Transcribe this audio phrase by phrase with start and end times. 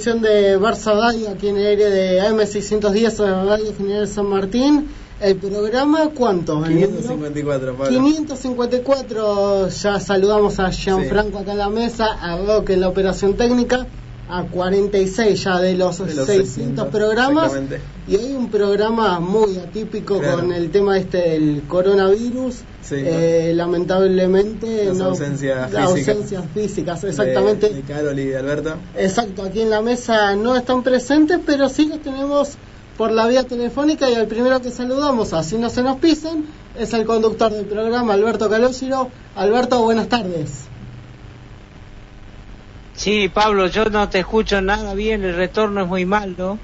[0.00, 4.26] emisión de Barça Radio aquí en el aire de AM610 de la Radio General San
[4.26, 4.88] Martín.
[5.20, 6.64] El programa, ¿cuánto?
[6.64, 6.86] El número?
[7.02, 8.02] 554, Pablo.
[8.02, 9.68] 554.
[9.68, 13.86] Ya saludamos a Gianfranco acá en la mesa, a Roque en la operación técnica,
[14.30, 17.52] a 46 ya de los, De los 600 600, programas.
[18.08, 20.38] Y hoy un programa muy atípico Claro.
[20.38, 22.60] con el tema este del coronavirus.
[22.82, 26.16] Sí, Eh, lamentablemente Las no- ausencias las físicas.
[26.16, 27.68] ausencias físicas, exactamente.
[27.68, 28.76] De, de Carol y de Alberto.
[28.96, 32.54] Exacto, aquí en la mesa no están presentes, pero sí los tenemos
[32.96, 36.44] por la vía telefónica y el primero que saludamos, así no se nos pisan,
[36.78, 39.10] es el conductor del programa, Alberto Calógiro.
[39.36, 40.50] Alberto, buenas tardes.
[42.94, 46.58] Sí, Pablo, yo no te escucho nada bien, el retorno es muy malo.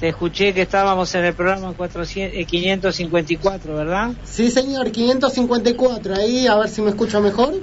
[0.00, 4.12] Te escuché que estábamos en el programa 400, eh, 554, ¿verdad?
[4.24, 7.54] Sí, señor, 554, ahí a ver si me escucha mejor.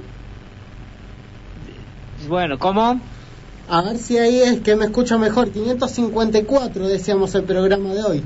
[2.27, 2.99] Bueno, ¿cómo?
[3.67, 5.51] A ver si ahí es que me escucha mejor.
[5.51, 8.23] 554 decíamos el programa de hoy.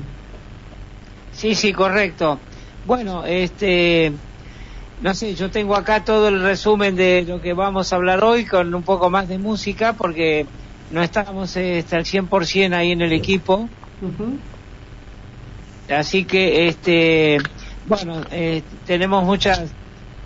[1.32, 2.38] Sí, sí, correcto.
[2.86, 4.12] Bueno, este,
[5.02, 8.44] no sé, yo tengo acá todo el resumen de lo que vamos a hablar hoy
[8.44, 10.46] con un poco más de música porque
[10.90, 13.68] no estamos este, al 100% ahí en el equipo.
[15.90, 17.38] Así que, este,
[17.86, 19.72] bueno, eh, tenemos muchas,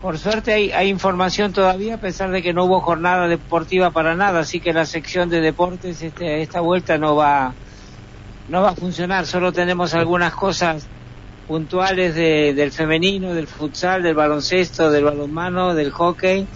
[0.02, 4.14] por suerte hay, hay información todavía, a pesar de que no hubo jornada deportiva para
[4.14, 7.54] nada, así que la sección de deportes este, esta vuelta no va,
[8.48, 10.86] no va a funcionar, solo tenemos algunas cosas
[11.48, 16.46] puntuales de, del femenino, del futsal, del baloncesto, del balonmano, del hockey,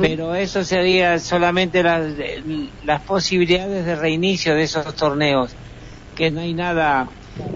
[0.00, 2.12] pero eso sería solamente las,
[2.84, 5.54] las posibilidades de reinicio de esos torneos,
[6.18, 7.06] que no hay nada,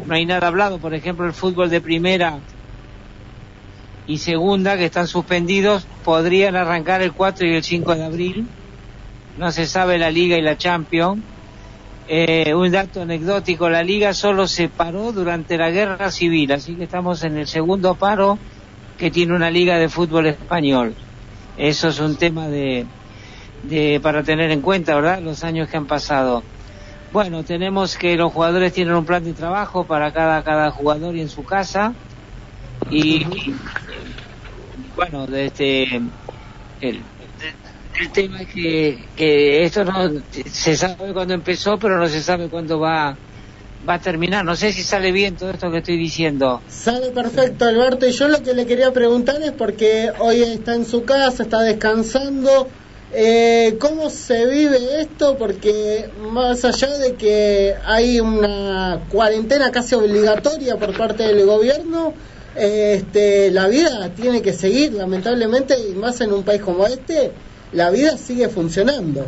[0.06, 2.38] no hay nada hablado, por ejemplo el fútbol de primera
[4.06, 8.46] y segunda que están suspendidos podrían arrancar el 4 y el 5 de abril,
[9.36, 11.24] no se sabe la liga y la Champions.
[12.08, 16.84] Eh, un dato anecdótico, la liga solo se paró durante la guerra civil, así que
[16.84, 18.38] estamos en el segundo paro
[18.96, 20.94] que tiene una liga de fútbol español.
[21.56, 22.86] Eso es un tema de,
[23.64, 25.20] de para tener en cuenta, ¿verdad?
[25.20, 26.44] Los años que han pasado.
[27.12, 31.20] Bueno, tenemos que los jugadores tienen un plan de trabajo para cada cada jugador y
[31.20, 31.94] en su casa
[32.90, 33.26] y,
[34.96, 35.84] bueno, este
[36.80, 37.00] el,
[38.00, 42.48] el tema es que, que esto no se sabe cuándo empezó, pero no se sabe
[42.48, 43.16] cuándo va
[43.88, 44.44] va a terminar.
[44.44, 46.62] No sé si sale bien todo esto que estoy diciendo.
[46.68, 48.06] Sale perfecto, Alberto.
[48.06, 51.60] Y yo lo que le quería preguntar es porque hoy está en su casa, está
[51.60, 52.68] descansando.
[53.14, 55.36] Eh, ¿Cómo se vive esto?
[55.36, 62.14] Porque más allá de que hay una cuarentena casi obligatoria por parte del gobierno,
[62.56, 67.32] eh, este, la vida tiene que seguir, lamentablemente, y más en un país como este,
[67.72, 69.26] la vida sigue funcionando.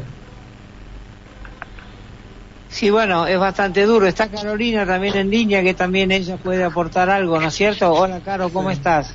[2.71, 4.07] Sí, bueno, es bastante duro.
[4.07, 7.93] Está Carolina también en línea, que también ella puede aportar algo, ¿no es cierto?
[7.93, 9.15] Hola, Caro, ¿cómo estás?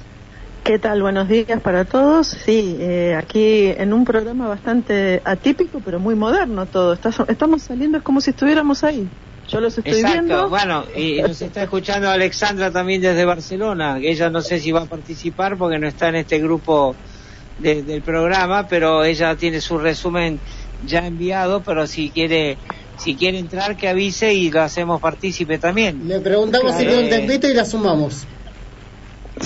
[0.69, 1.02] ¿Qué tal?
[1.02, 2.28] Buenos días para todos.
[2.28, 6.94] Sí, eh, aquí en un programa bastante atípico, pero muy moderno todo.
[6.94, 9.09] Está- estamos saliendo, es como si estuviéramos ahí.
[9.47, 10.50] Yo los estoy Exacto, viendo.
[10.50, 14.81] bueno, y nos está escuchando Alexandra también desde Barcelona, que ella no sé si va
[14.81, 16.95] a participar porque no está en este grupo
[17.57, 20.39] de- del programa, pero ella tiene su resumen
[20.83, 22.60] ya enviado, pero si quiere
[23.04, 26.07] si quiere entrar que avise y lo hacemos partícipe también.
[26.07, 28.27] Le preguntamos si tiene un tempito y la sumamos.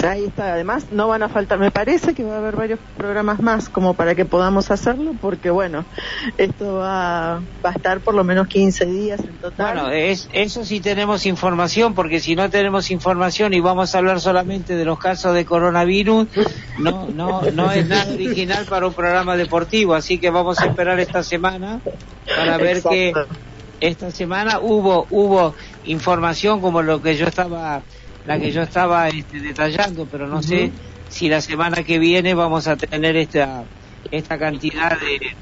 [0.01, 0.53] Ya ahí está.
[0.53, 1.59] Además, no van a faltar.
[1.59, 5.49] Me parece que va a haber varios programas más como para que podamos hacerlo, porque
[5.49, 5.85] bueno,
[6.37, 9.73] esto va, va a estar por lo menos 15 días en total.
[9.75, 14.19] Bueno, es, eso sí tenemos información, porque si no tenemos información y vamos a hablar
[14.19, 16.27] solamente de los casos de coronavirus,
[16.79, 20.99] no, no, no es nada original para un programa deportivo, así que vamos a esperar
[20.99, 21.79] esta semana
[22.25, 22.89] para ver Exacto.
[22.89, 23.13] que
[23.79, 25.55] esta semana hubo, hubo
[25.85, 27.81] información como lo que yo estaba,
[28.25, 30.71] la que yo estaba este, detallando, pero no sé
[31.09, 33.63] si la semana que viene vamos a tener esta,
[34.11, 35.35] esta cantidad de,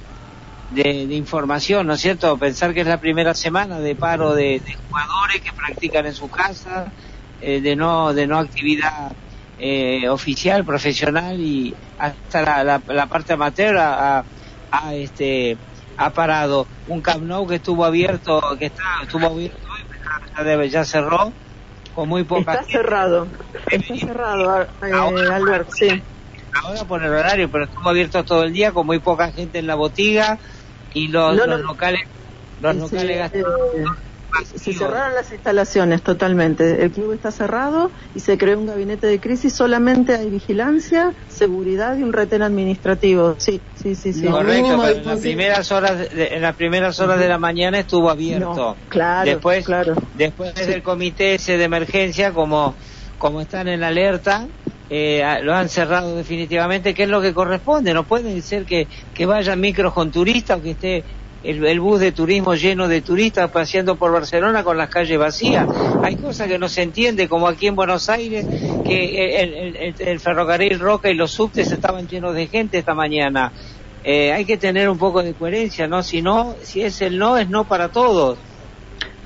[0.84, 2.38] de, de información, ¿no es cierto?
[2.38, 6.30] Pensar que es la primera semana de paro de, de jugadores que practican en su
[6.30, 6.92] casa,
[7.42, 9.12] eh, de no de no actividad
[9.60, 14.24] eh, oficial, profesional y hasta la, la, la parte amateur ha,
[14.94, 15.58] este
[15.98, 21.32] ha parado un Camp Nou que estuvo abierto, que está estuvo abierto hoy, ya cerró
[21.94, 23.28] con muy poca Está cerrado,
[23.70, 25.90] está cerrado, eh, Albert, sí.
[26.64, 29.68] Ahora por el horario, pero estuvo abierto todo el día con muy poca gente en
[29.68, 30.40] la botiga
[30.94, 31.68] y los, No, los no.
[31.68, 32.02] locales
[32.60, 33.98] los Sí, locales eh, gastronómicos
[34.44, 36.84] Se cerraron las instalaciones totalmente.
[36.84, 39.54] El club está cerrado y se creó un gabinete de crisis.
[39.54, 43.36] Solamente hay vigilancia, seguridad y un retén administrativo.
[43.38, 44.24] Sí, sí, sí, sí.
[44.24, 47.38] Lo Correcto, mínimo pero en las primeras horas de, en las primeras horas de la
[47.38, 48.54] mañana estuvo abierto.
[48.56, 49.96] No, claro, después, claro.
[50.16, 52.76] después del comité ese de emergencia, como
[53.22, 54.48] como están en alerta,
[54.90, 57.94] eh, lo han cerrado definitivamente, que es lo que corresponde.
[57.94, 61.04] No puede ser que, que vayan micros con turistas o que esté
[61.42, 65.70] el, el bus de turismo lleno de turistas paseando por Barcelona con las calles vacías.
[66.02, 68.48] Hay cosas que no se entiende, como aquí en Buenos Aires,
[68.84, 73.54] que el, el- ferrocarril Roca y los subtes estaban llenos de gente esta mañana.
[74.04, 76.04] Eh, hay que tener un poco de coherencia, ¿no?
[76.04, 78.40] Si no, si es el no, es no para todos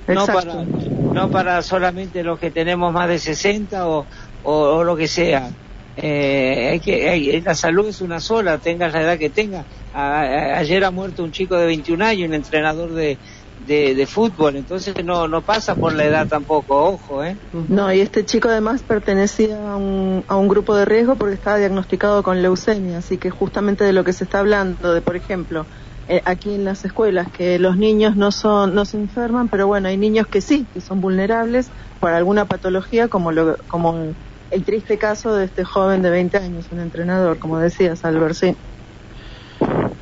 [0.08, 0.68] no para
[1.12, 4.08] no para solamente los que tenemos más de 60 o,
[4.42, 5.52] o, o lo que sea
[5.96, 10.84] eh, hay que hay- la salud es una sola tengas la edad que tengas Ayer
[10.84, 13.20] ha muerto un chico de 21 años un entrenador de,
[13.58, 18.02] de, de fútbol entonces no no pasa por la edad tampoco ojo eh No, y
[18.02, 22.42] este chico además pertenecía a un, a un grupo de riesgo porque estaba diagnosticado con
[22.42, 25.68] leucemia, así que justamente de lo que se está hablando, de por ejemplo,
[26.08, 29.88] eh, aquí en las escuelas, que los niños no son no se enferman, pero bueno,
[29.88, 34.16] hay niños que sí, que son vulnerables por alguna patología, como lo, como
[34.52, 38.56] el triste caso de este joven de 20 años, un entrenador, como decías, Albert, sí.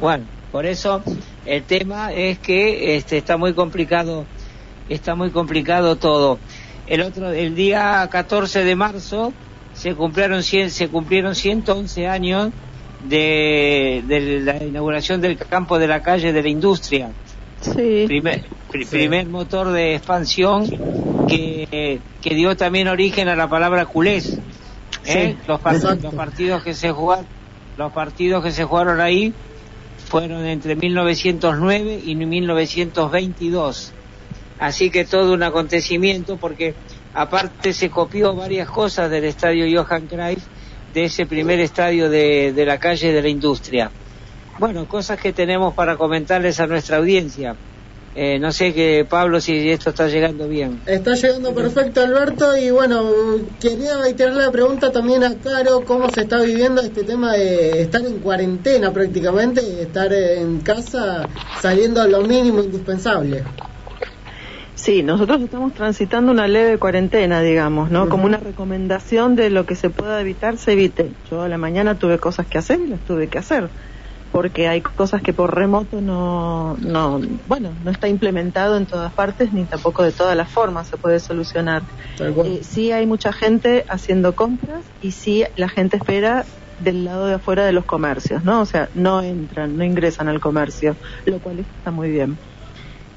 [0.04, 1.02] Bueno, por eso
[1.46, 4.28] el tema es que este, está muy complicado,
[4.90, 6.42] está muy complicado todo.
[6.88, 9.32] El otro, el día 14 de marzo
[9.72, 12.50] se cumplieron 100, se cumplieron 111 años
[13.00, 17.10] de, de la inauguración del campo de la calle de la industria.
[17.62, 20.68] Sí, Primer, pri- primer motor de expansión
[21.30, 24.38] que, que dio también origen a la palabra culés.
[25.06, 25.38] ¿eh?
[25.38, 26.08] Sí, los, par- exacto.
[26.08, 27.26] los partidos que se jugaron,
[27.78, 29.34] los partidos que se jugaron ahí
[30.14, 33.92] fueron entre 1909 y 1922.
[34.60, 36.76] Así que todo un acontecimiento porque
[37.16, 40.44] aparte se copió varias cosas del estadio Johan Cruyff,
[40.94, 43.90] de ese primer estadio de la calle de la industria.
[44.60, 47.56] Bueno, cosas que tenemos para comentarles a nuestra audiencia.
[48.16, 50.82] Eh, no sé que Pablo si esto está llegando bien.
[50.86, 53.04] Está llegando perfecto Alberto y bueno,
[53.60, 58.02] quería reiterar la pregunta también a Caro, cómo se está viviendo este tema de estar
[58.06, 61.28] en cuarentena prácticamente, estar en casa
[61.60, 63.44] saliendo a lo mínimo indispensable.
[64.76, 68.10] Sí, nosotros estamos transitando una leve cuarentena, digamos, ¿no?
[68.10, 71.10] Como una recomendación de lo que se pueda evitar, se evite.
[71.32, 73.70] Yo a la mañana tuve cosas que hacer y las tuve que hacer,
[74.34, 79.54] porque hay cosas que por remoto no, no, bueno, no está implementado en todas partes
[79.54, 81.84] ni tampoco de todas las formas se puede solucionar.
[82.20, 86.46] Eh, sí hay mucha gente haciendo compras y sí la gente espera
[86.80, 88.62] del lado de afuera de los comercios, ¿no?
[88.62, 90.98] O sea, no entran, no ingresan al comercio,
[91.28, 92.36] lo cual está muy bien.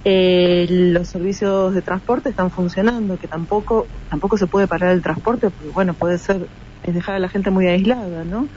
[0.05, 5.49] Eh, los servicios de transporte están funcionando, que tampoco tampoco se puede parar el transporte,
[5.49, 6.47] porque bueno, puede ser
[6.83, 8.49] es dejar a la gente muy aislada, ¿no?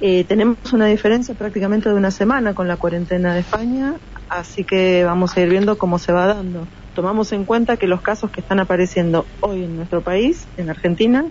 [0.00, 3.94] Eh, tenemos una diferencia prácticamente de una semana con la cuarentena de España,
[4.28, 6.68] así que vamos a ir viendo cómo se va dando.
[6.94, 11.24] Tomamos en cuenta que los casos que están apareciendo hoy en nuestro país, en Argentina,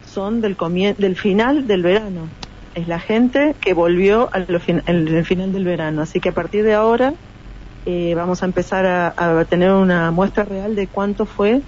[0.00, 0.56] son del,
[0.98, 2.30] del final del verano.
[2.74, 6.02] Es la gente que volvió al final del verano.
[6.02, 7.14] Así que a partir de ahora
[7.84, 11.62] eh, vamos a empezar a tener una muestra real de cuánto fue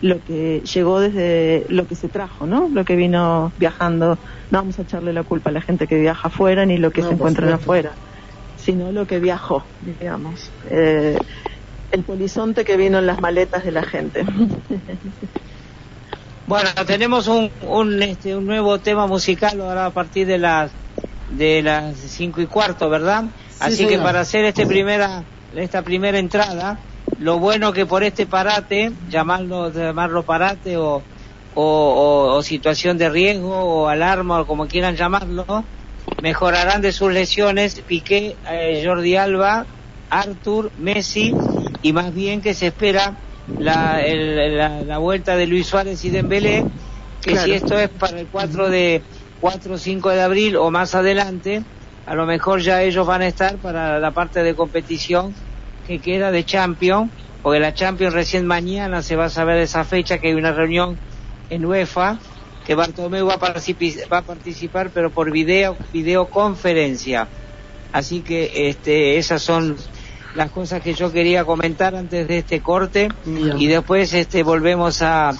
[0.00, 2.68] lo que llegó desde lo que se trajo, ¿no?
[2.72, 4.18] Lo que vino viajando.
[4.50, 7.02] No vamos a echarle la culpa a la gente que viaja afuera ni lo que
[7.02, 7.54] No, se supuesto.
[7.54, 7.98] afuera,
[8.56, 10.50] sino lo que viajó, digamos.
[10.70, 11.16] Eh,
[11.90, 14.24] el polizonte que vino en las maletas de la gente.
[16.46, 20.72] Bueno, tenemos un, un, este, un nuevo tema musical ahora a partir de las
[21.26, 23.24] de las cinco y cuarto, ¿verdad?
[23.60, 26.78] Así que para hacer este primera esta primera entrada,
[27.18, 31.04] lo bueno que por este parate, llamarlo llamarlo parate o
[31.54, 35.44] o, o- o situación de riesgo o alarma o como quieran llamarlo,
[36.22, 39.66] mejorarán de sus lesiones Piqué, eh, Jordi Alba,
[40.08, 41.34] Arthur, Messi
[41.82, 43.18] y más bien que se espera
[43.58, 46.64] la, el- la, la vuelta de Luis Suárez y Dembélé,
[47.22, 47.46] que Claro.
[47.46, 49.02] si esto es para el 4 de
[49.40, 51.64] 4 o 5 de abril o más adelante,
[52.06, 55.34] a lo mejor ya ellos van a estar para la parte de competición
[55.88, 57.10] que queda de Champions,
[57.42, 60.98] porque la Champions recién mañana se va a saber esa fecha que hay una reunión
[61.48, 62.18] en UEFA
[62.66, 67.26] que Bartomeu va a, va a participar pero por video videoconferencia.
[67.90, 69.76] Así que este esas son
[70.34, 73.58] las cosas que yo quería comentar antes de este corte Bien.
[73.58, 75.30] y después este volvemos a,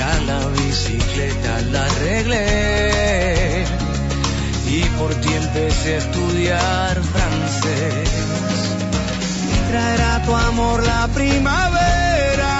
[0.00, 3.66] Ya la bicicleta la arreglé
[4.66, 8.08] y por ti empecé a estudiar francés.
[9.52, 12.54] Y traerá tu amor la primavera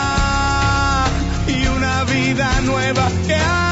[1.49, 3.70] y una vida nueva que aprender.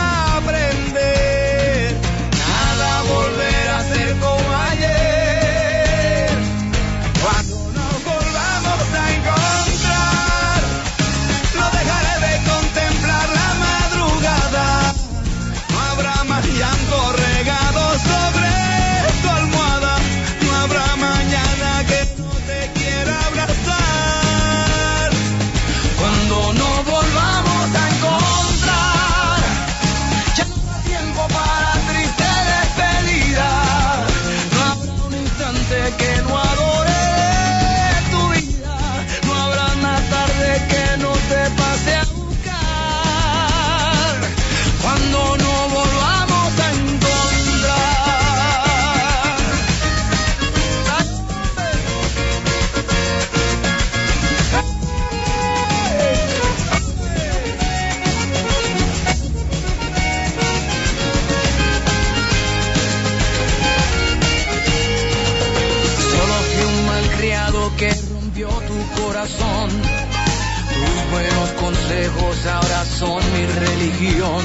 [67.78, 69.70] Que rompió tu corazón.
[69.70, 74.42] Tus buenos consejos ahora son mi religión.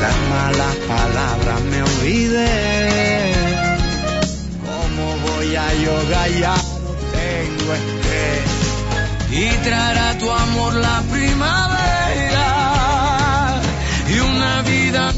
[0.00, 3.34] Las malas palabras me olvidé.
[4.64, 6.28] ¿Cómo voy a yoga?
[6.28, 8.48] Ya no tengo estrés.
[9.30, 12.48] Y traerá tu amor la primavera
[14.08, 15.12] y una vida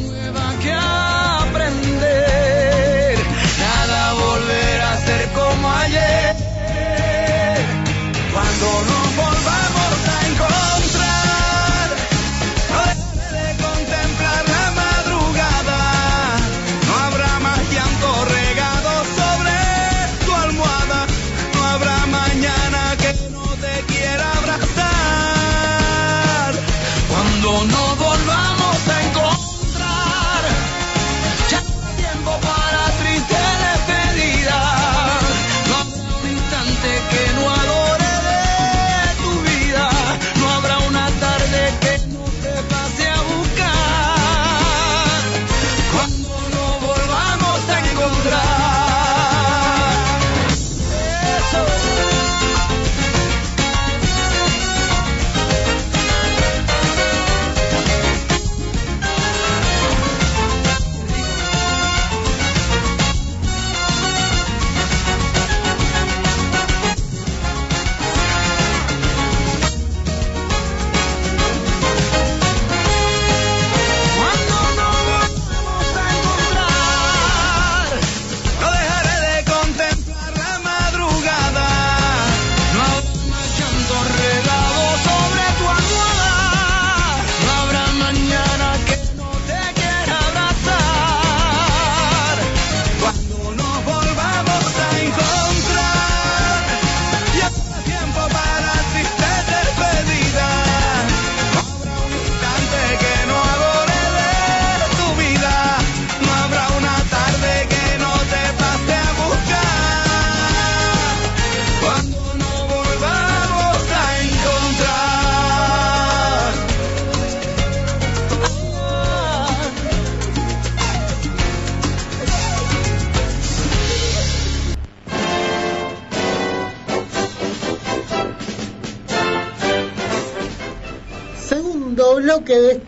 [8.65, 8.94] Cuando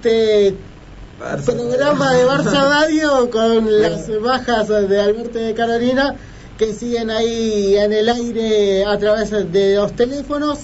[0.07, 0.57] este
[1.53, 6.15] programa de Barça Radio con las bajas de Alberto de Carolina
[6.57, 10.61] que siguen ahí en el aire a través de los teléfonos.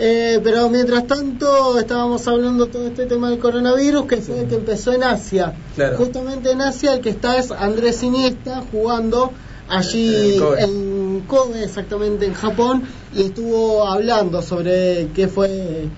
[0.00, 4.54] Eh, pero mientras tanto estábamos hablando todo este tema del coronavirus que fue el que
[4.54, 5.54] empezó en Asia.
[5.74, 5.96] Claro.
[5.98, 9.32] Justamente en Asia el que está es Andrés Iniesta jugando
[9.68, 10.62] allí Kobe.
[10.62, 15.88] en Kobe, exactamente en Japón, y estuvo hablando sobre qué fue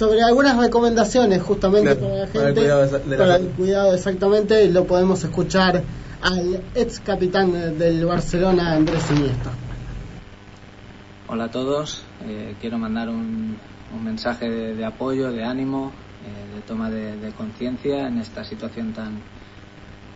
[0.00, 3.16] sobre algunas recomendaciones justamente Claro, para la para el gente cuidado de sa- de la
[3.18, 5.82] para el cuidado exactamente y lo podemos escuchar
[6.22, 9.50] al ex capitán del Barcelona Andrés Iniesta.
[11.28, 13.58] Hola a todos, Eh, quiero mandar un,
[13.94, 15.92] un mensaje de, de apoyo, de ánimo,
[16.24, 19.20] eh, de toma de, de conciencia en esta situación tan,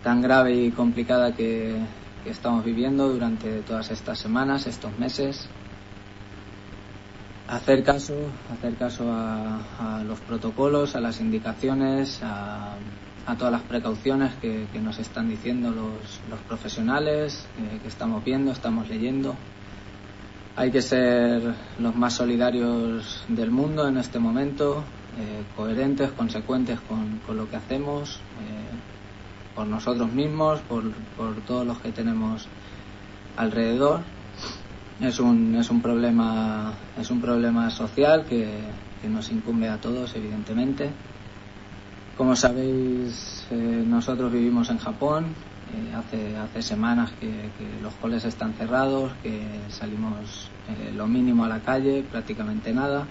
[0.03, 1.77] tan grave y complicada que,
[2.25, 5.47] que estamos viviendo durante todas estas semanas, estos meses.
[7.47, 8.15] Hacer caso,
[8.53, 12.77] hacer caso a, los protocolos, a las indicaciones, a,
[13.27, 18.89] a todas las precauciones que, nos están diciendo los, profesionales, eh, que estamos viendo, estamos
[18.89, 19.35] leyendo.
[20.57, 24.85] Hay que ser los más solidarios del mundo en este momento,
[25.19, 30.85] eh, coherentes, consecuentes con, lo que hacemos, eh, por nosotros mismos, por
[31.47, 32.47] todos los que tenemos
[33.37, 34.01] alrededor.
[35.01, 38.49] Es un, es un problema es un problema social que,
[39.09, 40.89] nos incumbe a todos, evidentemente.
[42.17, 45.27] Como sabéis, eh, nosotros vivimos en Japón.
[45.75, 47.51] eh, hace, hace semanas que,
[47.83, 53.07] los coles están cerrados, que salimos eh, lo mínimo a la calle, prácticamente nada.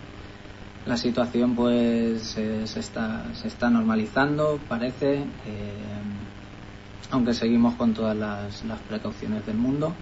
[0.87, 5.23] La situación pues se, está, se está normalizando, parece,
[7.11, 9.93] aunque seguimos con todas las precauciones del mundo.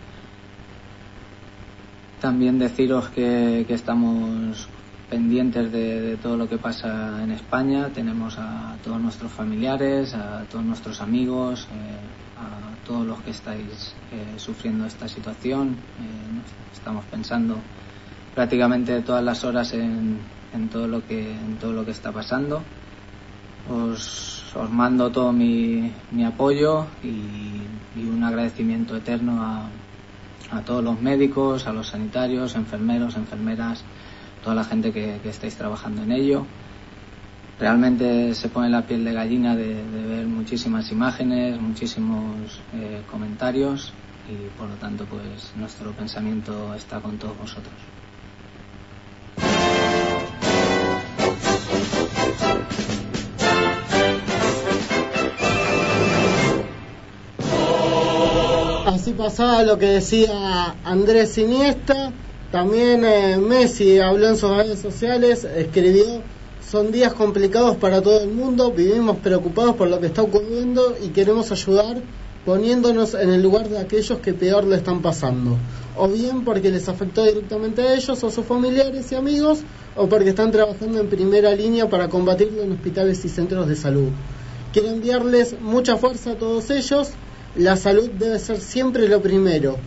[2.21, 4.69] También deciros que, que estamos
[5.09, 7.89] pendientes de, de todo lo que pasa en España.
[7.93, 11.97] Tenemos a todos nuestros familiares, a todos nuestros amigos, eh,
[12.39, 15.69] a todos los que estáis eh, sufriendo esta situación.
[15.69, 17.57] Eh, estamos pensando
[18.35, 20.19] prácticamente todas las horas en,
[20.53, 22.61] en todo lo que en todo lo que está pasando.
[23.69, 29.65] Os, os mando todo mi, mi apoyo y, y un agradecimiento eterno a,
[30.51, 33.83] a todos los médicos, a los sanitarios, enfermeros, enfermeras,
[34.43, 36.45] toda la gente que, estáis trabajando en ello.
[37.59, 43.93] Realmente se pone la piel de gallina de, de ver muchísimas imágenes, muchísimos eh, comentarios
[44.27, 48.00] y por lo tanto pues nuestro pensamiento está con todos vosotros.
[59.11, 62.13] Así pasaba lo que decía Andrés Iniesta.
[62.49, 66.21] También eh, Messi habló en sus redes sociales, escribió,
[66.65, 71.09] son días complicados para todo el mundo, vivimos preocupados por lo que está ocurriendo y
[71.09, 72.01] queremos ayudar
[72.45, 75.57] poniéndonos en el lugar de aquellos que peor le están pasando.
[75.97, 79.59] O bien porque les afectó directamente a ellos o sus familiares y amigos,
[79.97, 84.07] o porque están trabajando en primera línea para combatirlo en hospitales y centros de salud.
[84.71, 87.09] Quiero enviarles mucha fuerza a todos ellos.
[87.55, 89.77] La salud debe ser siempre lo primero.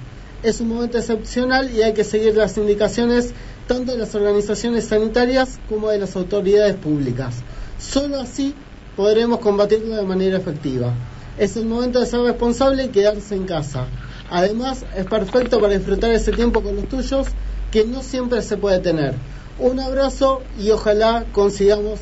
[0.42, 3.32] Es un momento excepcional y hay que seguir las indicaciones
[3.66, 7.36] tanto de las organizaciones sanitarias como de las autoridades públicas.
[7.78, 8.54] Solo así
[8.96, 10.92] podremos combatirlo de manera efectiva.
[11.38, 13.86] Es el momento de ser responsable y quedarse en casa.
[14.30, 17.28] Además, es perfecto para disfrutar ese tiempo con los tuyos
[17.70, 19.14] que no siempre se puede tener.
[19.58, 22.00] Un abrazo y ojalá consigamos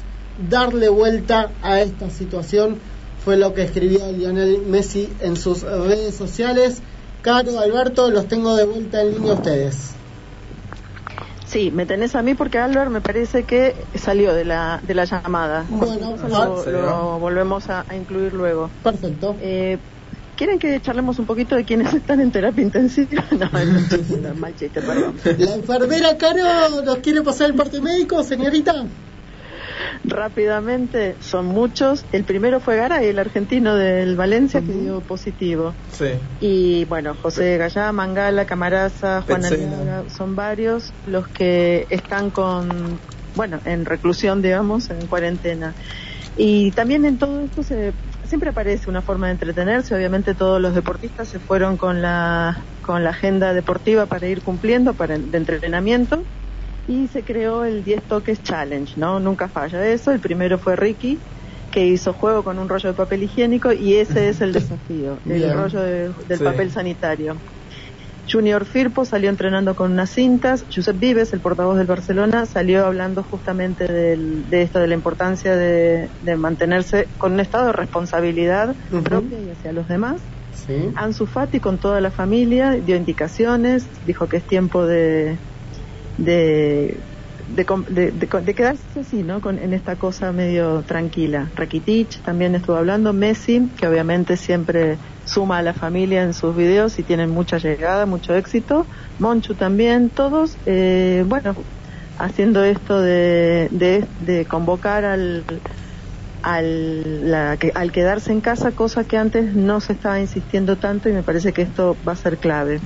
[0.51, 2.79] darle vuelta a esta situación.
[3.25, 6.83] Fue lo que escribió Lionel Messi en sus redes sociales.
[7.23, 9.93] Caro, Alberto, los tengo de vuelta en línea a ustedes.
[11.47, 15.05] Sí, me tenés a mí porque Albert me parece que salió de la, de la
[15.05, 15.67] llamada.
[15.69, 18.71] Bueno, Entonces ah, lo, lo volvemos a, a incluir luego.
[18.83, 19.37] Perfecto.
[19.41, 19.79] Eh,
[20.37, 23.25] ¿Quieren que charlemos un poquito de quienes están en terapia intensiva?
[23.33, 25.15] No, no, no, mal chiste, perdón.
[25.39, 28.87] La enfermera Caro nos quiere pasar el parte médico, señorita.
[30.05, 32.05] Rápidamente, son muchos.
[32.11, 35.75] El primero fue Garay, el argentino del Valencia, que dio positivo.
[35.93, 36.07] Sí.
[36.41, 39.45] Y bueno, José Gallá, Mangala, Camaraza, Juan.
[39.45, 42.99] Aliaga, son varios los que están con,
[43.37, 45.75] bueno, en reclusión, digamos, en cuarentena.
[46.37, 47.93] Y también en todo esto se,
[48.25, 49.95] siempre aparece una forma de entretenerse.
[49.95, 54.95] Obviamente todos los deportistas se fueron con la, con la agenda deportiva para ir cumpliendo,
[54.95, 56.25] para, de entrenamiento.
[56.87, 59.21] Y se creó el 10 toques challenge, ¿no?
[59.21, 60.11] Nunca falla eso.
[60.11, 61.23] El primero fue Ricky,
[61.71, 65.35] que hizo juego con un rollo de papel higiénico y ese es el desafío, el
[65.35, 65.55] Bien.
[65.57, 66.45] rollo de- del Sí.
[66.45, 67.43] papel sanitario.
[68.31, 70.65] Junior Firpo salió entrenando con unas cintas.
[70.75, 75.57] Josep Vives, el portavoz del Barcelona, salió hablando justamente del- de esto, de la importancia
[75.57, 79.03] de, de mantenerse con un estado de responsabilidad Ujú.
[79.03, 80.31] propia y hacia los demás.
[80.51, 80.91] Sí.
[80.97, 85.41] Ansu Fati con toda la familia dio indicaciones, dijo que es tiempo de
[87.47, 89.41] de, de, de- de quedarse así, ¿no?
[89.41, 91.53] Con, en esta cosa medio tranquila.
[91.55, 96.99] Rakitic también estuvo hablando, Messi, que obviamente siempre suma a la familia en sus videos
[96.99, 98.89] y tienen mucha llegada, mucho éxito.
[99.19, 101.67] Monchu también, todos, eh, bueno,
[102.17, 105.45] haciendo esto de, de, de convocar al
[106.43, 111.09] al, la- que- al quedarse en casa, cosa que antes no se estaba insistiendo tanto
[111.09, 112.81] y me parece que esto va a ser clave.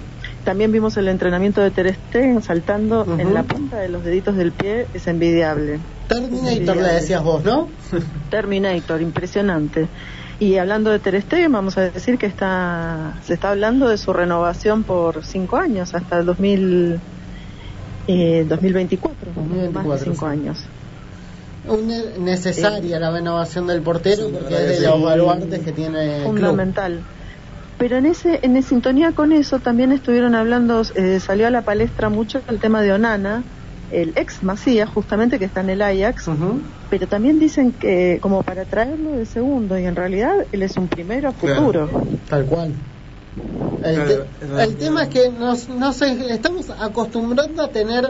[0.46, 4.52] También vimos el entrenamiento de Ter Stegen saltando en la punta de los deditos del
[4.52, 5.80] pie, es envidiable.
[6.06, 7.68] Terminator le decías vos, ¿no?
[8.30, 9.88] Terminator, impresionante.
[10.38, 14.12] Y hablando de Ter Stegen, vamos a decir que está, se está hablando de su
[14.12, 17.00] renovación por cinco años, hasta el 2000,
[18.06, 20.32] eh, 2024, más de 2024, cinco sí.
[20.32, 20.64] años.
[21.66, 26.34] Un- necesaria la renovación del portero Sí, porque es de los baluartes que tiene el
[26.34, 26.56] club.
[27.78, 32.08] Pero en ese, en sintonía con eso también estuvieron hablando, eh, salió a la palestra
[32.08, 33.44] mucho el tema de Onana,
[33.90, 36.24] el ex Macías, justamente que está en el Ajax,
[36.88, 40.88] pero también dicen que como para traerlo de segundo y en realidad él es un
[40.88, 41.56] primero a Claro.
[41.60, 41.88] futuro.
[42.28, 42.72] Tal cual.
[43.84, 48.04] El, te- tema es que nos, no sé, estamos acostumbrando a tener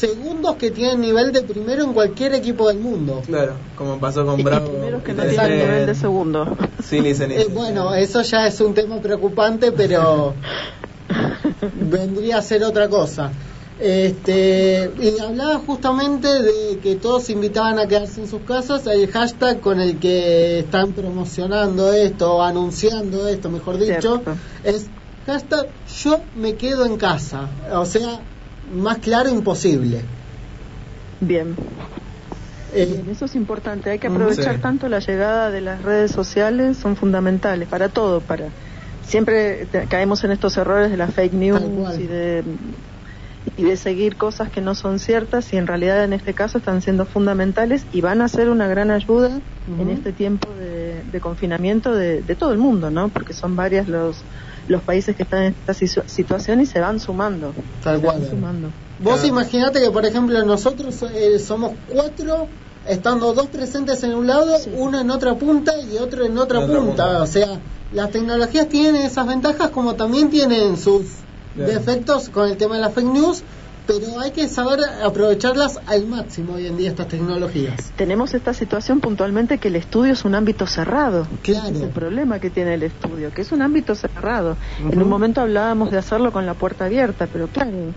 [0.00, 3.22] segundos que tienen nivel de primero en cualquier equipo del mundo.
[3.26, 4.70] Claro, como pasó con Y Bravo.
[4.70, 6.56] primeros que no tienen nivel de segundo.
[6.82, 10.34] Silicen y- Eh, bueno, eso ya es un tema preocupante, pero
[11.74, 13.30] vendría a ser otra cosa.
[13.78, 19.60] Este, y hablaba justamente de que todos invitaban a quedarse en sus casas, el hashtag
[19.60, 24.36] con el que están promocionando esto, o anunciando esto, mejor dicho, Cierto.
[24.64, 24.90] es
[25.26, 25.68] hashtag
[26.02, 27.48] yo me quedo en casa.
[27.72, 28.20] O sea,
[28.70, 30.04] más claro imposible.
[31.20, 31.54] Bien.
[32.72, 33.90] Eh, Bien, eso es importante.
[33.90, 34.60] Hay que aprovechar Sí.
[34.62, 38.52] tanto la llegada de las redes sociales, son fundamentales para todo, para
[39.02, 42.44] siempre te- caemos en estos errores de las fake news y de
[43.56, 46.80] y de seguir cosas que no son ciertas y en realidad en este caso están
[46.82, 51.94] siendo fundamentales y van a ser una gran ayuda en este tiempo de, de confinamiento
[51.94, 53.08] de, de todo el mundo, ¿no?
[53.08, 54.24] Porque son varios los
[54.70, 57.52] los países que están en esta situ- situación y se van sumando.
[57.82, 58.20] Tal se cual.
[58.20, 58.68] van sumando.
[59.00, 59.28] Vos Claro.
[59.28, 62.46] imaginate que, por ejemplo, nosotros eh, somos cuatro,
[62.86, 64.70] estando dos presentes en un lado, Sí.
[64.76, 66.80] uno en otra punta y otro en otra punta.
[66.80, 67.22] punta.
[67.22, 67.60] O sea,
[67.92, 71.02] las tecnologías tienen esas ventajas como también tienen sus
[71.56, 73.42] defectos con el tema de las fake news,
[73.98, 77.92] pero hay que saber aprovecharlas al máximo hoy en día estas tecnologías.
[77.96, 81.26] Tenemos esta situación puntualmente que el estudio es un ámbito cerrado.
[81.42, 81.68] Claro.
[81.74, 84.56] Es el problema que tiene el estudio, que es un ámbito cerrado.
[84.90, 87.92] En un momento hablábamos de hacerlo con la puerta abierta, pero claro,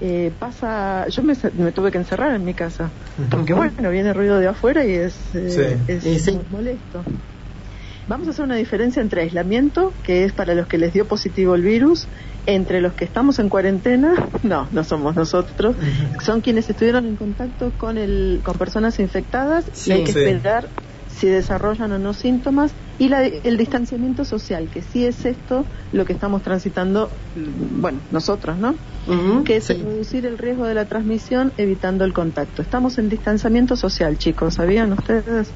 [0.00, 1.06] eh, pasa.
[1.08, 2.90] Yo me, me tuve que encerrar en mi casa,
[3.30, 3.62] porque Ujú.
[3.62, 5.92] bueno, viene ruido de afuera y es, eh, Sí.
[5.92, 6.38] es Y sí.
[6.50, 7.02] molesto.
[8.06, 11.54] Vamos a hacer una diferencia entre aislamiento, que es para los que les dio positivo
[11.54, 12.08] el virus,
[12.48, 15.76] entre los que estamos en cuarentena, no, no somos nosotros,
[16.24, 20.18] son quienes estuvieron en contacto con el con personas infectadas Sí, y hay que sí.
[20.20, 20.70] esperar
[21.08, 26.04] si desarrollan o no síntomas y la- el distanciamiento social, que sí es esto lo
[26.06, 28.74] que estamos transitando, mm, bueno, nosotros, ¿no?
[29.44, 29.74] Que es sí.
[29.74, 32.62] reducir el riesgo de la transmisión evitando el contacto.
[32.62, 35.52] Estamos en distanciamiento social, chicos, ¿sabían ustedes?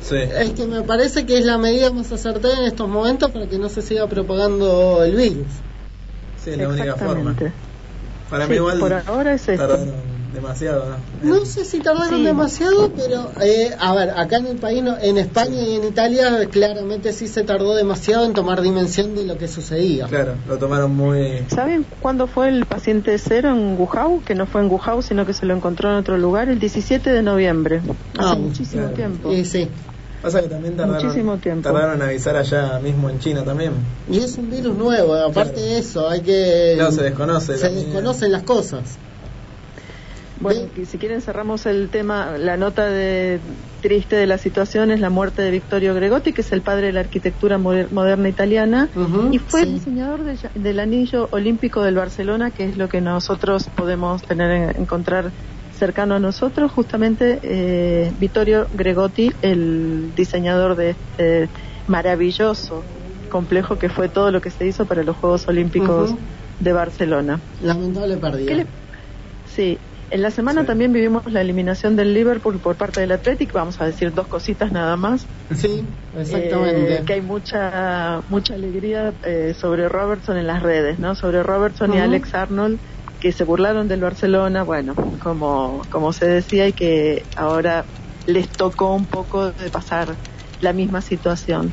[0.00, 0.16] Sí.
[0.16, 3.58] Es que me parece que es la medida más acertada en estos momentos para que
[3.58, 5.46] no se siga propagando el virus.
[6.44, 7.30] Sí, es la única forma.
[7.32, 7.52] Exactamente.
[8.30, 9.78] Para Sí, mí igual por ahora es esto.
[10.32, 10.96] demasiado, ¿no?
[11.38, 12.24] No sé si tardaron Sí.
[12.24, 16.46] demasiado, pero eh, a ver, acá en el país, no- en España y en Italia,
[16.50, 20.06] claramente sí se tardó demasiado en tomar dimensión de lo que sucedía.
[20.06, 21.44] Claro, lo tomaron muy...
[21.48, 24.20] ¿Saben cuándo fue el paciente cero en Wuhan?
[24.20, 27.10] Que no fue en Wuhan, sino que se lo encontró en otro lugar, el 17
[27.12, 27.82] de noviembre.
[28.16, 28.96] Hace Ah, muchísimo claro.
[28.96, 29.30] tiempo.
[29.30, 29.68] Y sí,
[30.22, 31.62] Pasa que también tardaron, Muchísimo tiempo.
[31.68, 33.72] tardaron en avisar allá mismo en China también.
[34.08, 35.66] y es un virus nuevo, aparte Claro.
[35.68, 36.76] de eso, hay que...
[36.78, 37.86] No, se desconoce Se también.
[37.86, 38.98] desconocen las cosas.
[40.40, 43.38] Bueno, que si quieren cerramos el tema, la nota de
[43.80, 46.92] triste de la situación es la muerte de Vittorio Gregotti, que es el padre de
[46.92, 49.66] la arquitectura moder- moderna italiana Ujú, y fue sí.
[49.68, 54.50] el diseñador de- del anillo olímpico del Barcelona, que es lo que nosotros podemos tener
[54.50, 55.32] en- encontrar
[55.82, 61.50] cercano a nosotros, justamente eh, Vittorio Gregotti, el diseñador de este
[61.88, 62.84] maravilloso
[63.28, 66.14] complejo que fue todo lo que se hizo para los Juegos Olímpicos
[66.60, 67.40] de Barcelona.
[67.60, 68.46] Lamentable pérdida.
[68.48, 68.66] ¿Qué le-
[69.44, 69.78] Sí,
[70.10, 73.50] En la semana también vivimos la eliminación del Liverpool por parte del Athletic.
[73.54, 75.26] Vamos a decir dos cositas nada más.
[75.50, 76.94] Sí, exactamente.
[76.96, 81.14] Eh, que hay mucha mucha alegría eh, sobre Robertson en las redes, ¿no?
[81.14, 81.98] Sobre Robertson y.
[81.98, 82.78] Alex Arnold
[83.22, 87.86] que se burlaron del Barcelona, bueno, como como se decía y que ahora
[88.26, 90.18] les tocó un poco de pasar
[90.58, 91.72] la misma situación.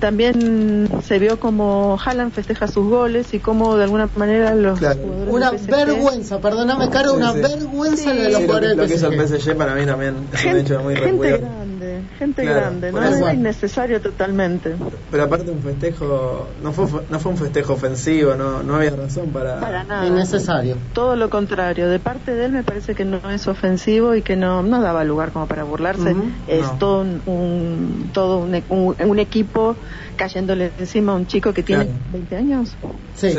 [0.00, 5.00] También se vio como Haaland festeja sus goles y como de alguna manera los Claro.
[5.02, 7.42] jugadores Una del PSG vergüenza, perdóname, Caro, una Sí, sí.
[7.54, 8.16] vergüenza Sí.
[8.18, 9.56] de los Sí, lo, que, jugadores lo que hizo el PSG.
[9.56, 13.34] Para mí también es un Gente, hecho muy gente grande, gente Claro, grande, no era
[13.34, 14.74] innecesario totalmente.
[15.10, 19.30] Pero aparte un festejo, no fue, no fue un festejo ofensivo, no, no había razón
[19.32, 19.60] para...
[19.60, 20.06] Para nada.
[20.06, 20.78] Innecesario.
[20.94, 24.36] Todo lo contrario, de parte de él me parece que no es ofensivo y que
[24.36, 26.16] no, no daba lugar como para burlarse.
[26.46, 26.78] Es No.
[26.78, 29.76] todo un, un- todo un, e- un- un equipo
[30.16, 31.98] cayéndole encima a un chico que tiene Claro.
[32.12, 32.70] 20 años.
[33.16, 33.30] Sí.
[33.30, 33.38] Sí.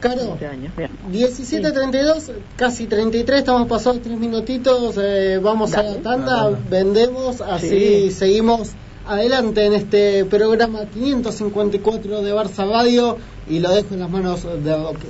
[0.00, 0.90] Caro, 20 años, bien.
[1.12, 6.00] 17.32, casi 33, estamos pasados tres minutitos, eh, vamos a la Dale.
[6.02, 8.10] tanda, Ah, vendemos, así Sí.
[8.10, 8.70] seguimos
[9.06, 14.70] adelante en este programa 554 de Barça Radio y lo dejo en las manos de
[14.70, 15.06] Doque.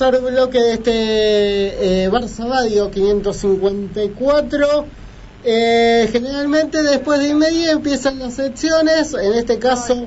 [0.00, 4.86] Tercer bloque de este eh, Barça Radio 554.
[5.44, 10.06] Eh, generalmente después de y media empiezan las secciones, en este caso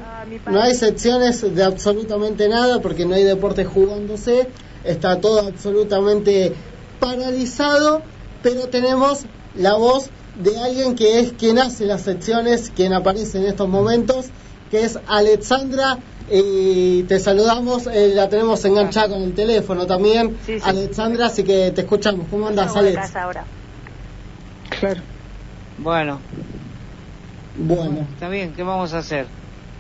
[0.49, 4.47] no hay secciones de absolutamente nada porque no hay deporte jugándose,
[4.84, 6.53] está todo absolutamente
[6.99, 8.01] paralizado,
[8.43, 9.25] pero tenemos
[9.56, 10.10] la voz
[10.41, 14.27] de alguien que es quien hace las secciones, quien aparece en estos momentos,
[14.71, 15.99] que es Alexandra.
[16.29, 20.69] Y te saludamos, eh, la tenemos enganchada con el teléfono también, Sí, sí.
[20.69, 22.27] Alexandra, así que te escuchamos.
[22.29, 22.95] ¿Cómo andas, Alex?
[22.95, 23.47] casa ahora.
[24.79, 25.01] Claro.
[25.77, 26.21] Bueno,
[27.55, 29.27] Bueno, está bien, ¿qué vamos a hacer?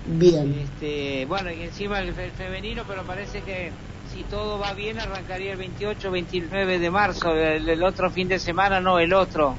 [0.05, 0.53] bien.
[0.53, 3.71] Este, bueno, y encima el, fe- femenino, pero parece que
[4.05, 8.39] si todo va bien arrancaría el 28 29 de marzo, el, el otro fin de
[8.39, 9.57] semana, no el otro.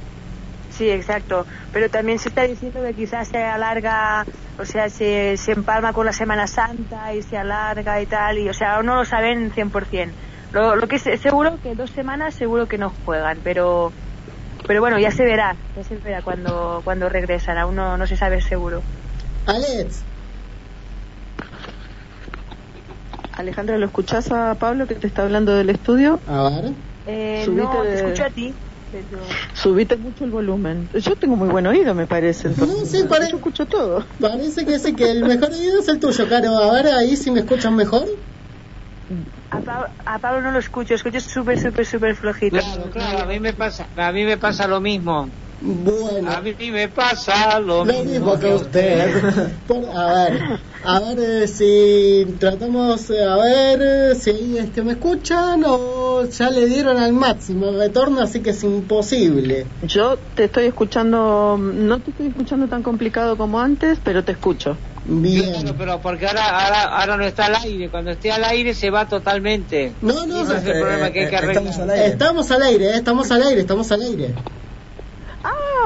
[0.75, 1.47] Sí, exacto.
[1.73, 4.25] Pero también se está diciendo que quizás se alarga,
[4.59, 8.49] o sea, se, se empalma con la Semana Santa y se alarga y tal, y
[8.49, 10.15] o sea, aún no lo saben 100%.
[10.51, 13.93] Lo, lo que es seguro que dos semanas seguro que no juegan, pero
[14.67, 18.17] pero bueno, ya se verá, ya se verá cuando cuando regresan, aún no, no se
[18.17, 18.83] sabe seguro.
[19.47, 20.05] Alex,
[23.37, 26.21] Alejandra, ¿lo escuchás a Pablo que te está hablando del estudio?
[26.27, 26.65] a ver.
[27.07, 28.55] Eh, no, de- te escucho a ti.
[28.95, 29.23] Pero-
[29.55, 30.89] Subite mucho el volumen.
[30.95, 32.49] Yo tengo muy buen oído, me parece.
[32.49, 34.05] entonces, No, sí, pare- Yo escucho todo.
[34.21, 36.57] Parece que sí, que el mejor oído es el tuyo, Caro.
[36.59, 38.05] A ver ahí si me escuchan mejor.
[39.51, 42.59] A, Pa- a Pablo no lo escucho, escucho súper, súper, súper flojito.
[42.59, 45.31] Claro, claro, a mí me pasa, a mí me pasa lo mismo.
[45.61, 49.23] Bueno, A mí me pasa lo, lo mismo que usted.
[49.67, 50.43] Por- a ver,
[50.85, 56.25] a ver eh, si tratamos, eh, a ver eh, si es que me escuchan o
[56.29, 59.69] ya le dieron al máximo el retorno, así que es imposible.
[59.83, 64.77] Yo te estoy escuchando, no te estoy escuchando tan complicado como antes, pero te escucho.
[65.07, 65.51] Bien.
[65.53, 67.91] Claro, pero porque ahora, ahora, ahora no está al aire.
[67.91, 69.97] Cuando esté al aire se va totalmente.
[70.01, 71.57] No, no, Ese es el eh, problema que hay que arreglar.
[71.65, 72.07] estamos al aire.
[72.07, 74.35] estamos al aire, estamos al aire, estamos al aire.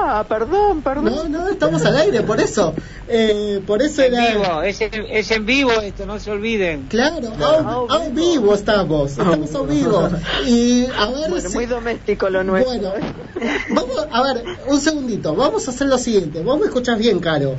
[0.01, 1.05] Ah, perdón, perdón.
[1.05, 2.73] No, no, estamos al aire, por eso.
[3.07, 4.31] Eh, por eso En era...
[4.31, 6.87] vivo, es, en- es en vivo esto, no se olviden.
[6.87, 7.87] Claro, Claro.
[7.89, 10.09] a, a vivo estamos, estamos a vivo.
[10.45, 12.71] Y a ver Bueno, si- muy doméstico lo nuestro.
[12.73, 12.93] Bueno,
[13.69, 17.55] vamos, a ver, un segundito, vamos a hacer lo siguiente, vos me escuchás bien, Caro.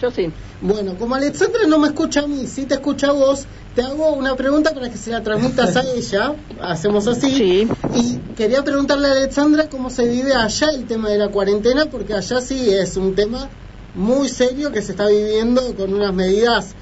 [0.00, 0.30] Yo sí.
[0.60, 4.12] Bueno, como Alexandra no me escucha a mí, sí te escucha a vos, te hago
[4.14, 7.30] una pregunta para que se la transmitas a ella, hacemos así.
[7.30, 7.68] Sí.
[7.94, 12.14] Y quería preguntarle a Alexandra cómo se vive allá el tema de la cuarentena, porque
[12.14, 13.48] allá sí es un tema
[13.94, 16.74] muy serio que se está viviendo con unas medidas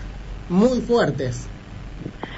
[0.48, 1.40] muy fuertes.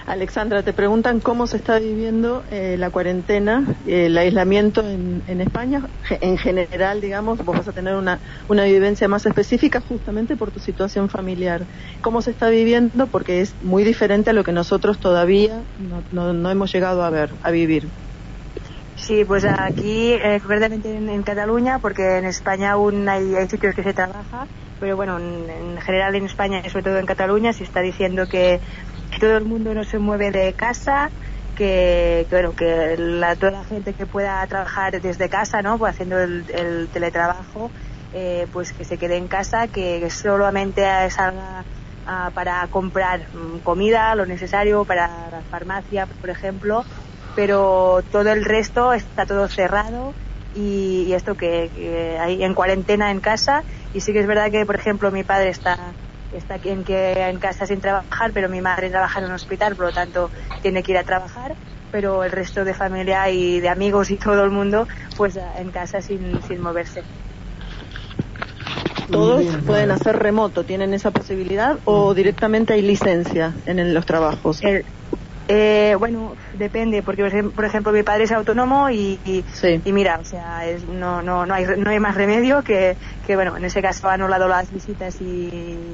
[0.08, 5.90] Alexandra, te preguntan cómo se está viviendo eh, la cuarentena, el aislamiento en, en España.
[6.20, 10.60] En general, digamos, vos vas a tener una, una vivencia más específica justamente por tu
[10.60, 11.66] situación familiar.
[12.00, 13.10] ¿Cómo se está viviendo?
[13.10, 17.36] Porque es muy diferente a lo que nosotros todavía no, no- hemos llegado a ver,
[17.42, 17.92] a vivir.
[18.94, 20.40] Sí, pues aquí, eh,
[20.84, 25.48] en Cataluña, porque en España aún hay, hay sitios que se trabaja, pero bueno, en,
[25.48, 28.60] en general en España y sobre todo en Cataluña se está diciendo que,
[29.20, 31.10] todo el mundo no se mueve de casa,
[31.56, 35.76] que, que, bueno, que la, toda la gente que pueda trabajar desde casa, ¿no?
[35.78, 37.70] Pues haciendo el, el teletrabajo,
[38.14, 41.64] eh, pues que se quede en casa, que, que solamente salga
[42.06, 46.84] ah, para comprar mm, comida, lo necesario para la farmacia, por ejemplo,
[47.34, 50.14] pero todo el resto está todo cerrado
[50.54, 54.50] y, y esto que, que hay en cuarentena en casa y sí que es verdad
[54.50, 55.76] que, por ejemplo, mi padre está
[56.32, 59.76] está aquí en, que, en casa sin trabajar, pero mi madre trabaja en un hospital,
[59.76, 60.30] por lo tanto
[60.62, 61.56] tiene que ir a trabajar,
[61.90, 64.86] pero el resto de familia y de amigos y todo el mundo,
[65.16, 67.02] pues en casa sin, sin moverse.
[69.10, 70.64] ¿Todos pueden hacer remoto?
[70.64, 74.62] ¿Tienen esa posibilidad o directamente hay licencia en, en los trabajos?
[74.62, 74.84] El-
[75.48, 79.80] eh, bueno, depende, porque por ejem- por ejemplo mi padre es autónomo y, y, Sí.
[79.84, 83.34] y mira, o sea, es- no, no, no, hay, no hay más remedio que, que,
[83.34, 85.48] bueno, en ese caso ha anulado las visitas y,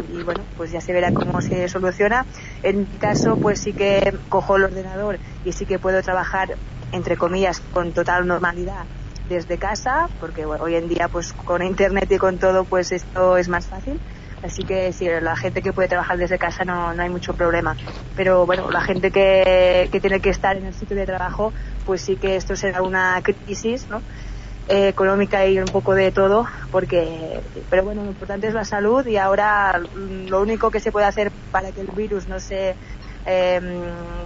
[0.08, 2.26] y, bueno, pues ya se verá cómo se soluciona.
[2.62, 6.58] En mi caso, pues sí que cojo el ordenador y sí que puedo trabajar,
[6.92, 8.88] entre comillas, con total normalidad
[9.24, 13.36] desde casa, porque bueno, hoy en día pues con internet y con todo pues esto
[13.38, 14.00] es más fácil.
[14.44, 17.74] Así que sí, la gente que puede trabajar desde casa no, no hay mucho problema.
[18.14, 21.52] Pero bueno, la gente que, que tiene que estar en el sitio de trabajo,
[21.86, 24.02] pues sí que esto será una crisis, ¿no?
[24.68, 29.06] Eh, económica y un poco de todo, porque, pero bueno, lo importante es la salud
[29.06, 32.74] y ahora lo único que se puede hacer para que el virus no se,
[33.26, 33.60] eh,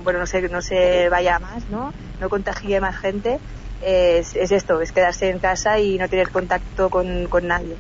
[0.04, 1.92] bueno, no se, no se vaya más, ¿no?
[2.20, 3.38] No contagie más gente,
[3.80, 7.76] es, es esto, es quedarse en casa y no tener contacto con, con nadie.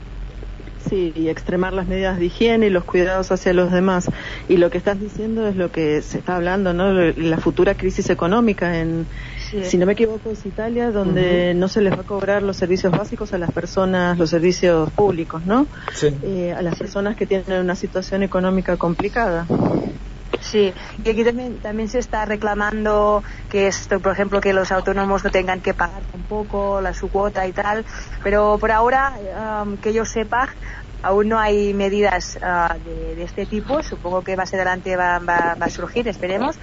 [0.88, 4.08] Sí, y extremar las medidas de higiene y los cuidados hacia los demás.
[4.48, 6.92] Y lo que estás diciendo es lo que se está hablando, ¿no?
[6.92, 9.06] La futura crisis económica en,
[9.50, 9.64] Sí.
[9.64, 12.92] si no me equivoco, es Italia, donde no se les va a cobrar los servicios
[12.92, 15.66] básicos a las personas, los servicios públicos, ¿no?
[15.94, 16.08] Sí.
[16.22, 19.46] Eh, a las personas que tienen una situación económica complicada.
[20.40, 25.24] Sí, y aquí también, también se está reclamando que esto, por ejemplo, que los autónomos
[25.24, 27.84] no tengan que pagar tampoco la su cuota y tal,
[28.22, 29.14] pero por ahora,
[29.62, 30.48] um, que yo sepa,
[31.02, 36.08] aún no hay medidas ah, de, este tipo, supongo que más adelante va, a surgir,
[36.08, 36.58] esperemos,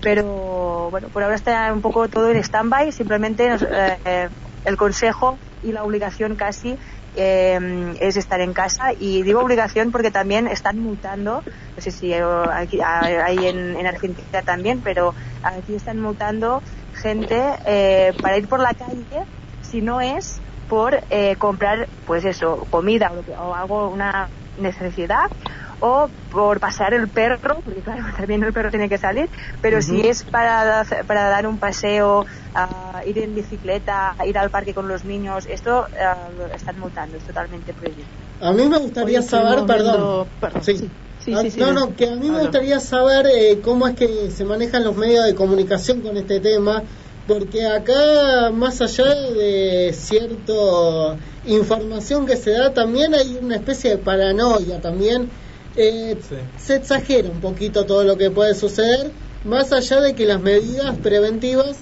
[0.00, 4.28] pero bueno, por ahora está un poco todo en stand-by, simplemente eh, eh,
[4.64, 6.78] el consejo y la obligación casi
[7.16, 8.92] eh, es estar en casa.
[8.98, 11.42] Y digo obligación porque también están multando,
[11.76, 16.62] no sé si eh, aquí, hay en, en Argentina también, pero aquí están multando
[16.94, 19.24] gente eh, para ir por la calle
[19.62, 25.30] si no es por eh, comprar, pues eso, comida o, o algo, una necesidad
[25.80, 29.28] o por pasear el perro, porque claro, también el perro tiene que salir,
[29.60, 34.74] pero si es para, para dar un paseo, ah, ir en bicicleta, ir al parque
[34.74, 38.06] con los niños, esto ah, lo están multando, es totalmente prohibido.
[38.40, 40.28] A mí me gustaría saber, perdón.
[40.40, 40.76] perdón, Sí.
[40.76, 40.90] sí.
[41.20, 43.94] Sí, Ah, sí, sí, no, no, que a mí me gustaría saber eh, cómo es
[43.94, 46.82] que se manejan los medios de comunicación con este tema,
[47.26, 53.98] porque acá, más allá de cierta información que se da, también hay una especie de
[53.98, 55.28] paranoia también.
[55.76, 56.36] Eh, Sí.
[56.58, 59.10] Se exagera un poquito todo lo que puede suceder,
[59.44, 61.78] más allá de que las medidas preventivas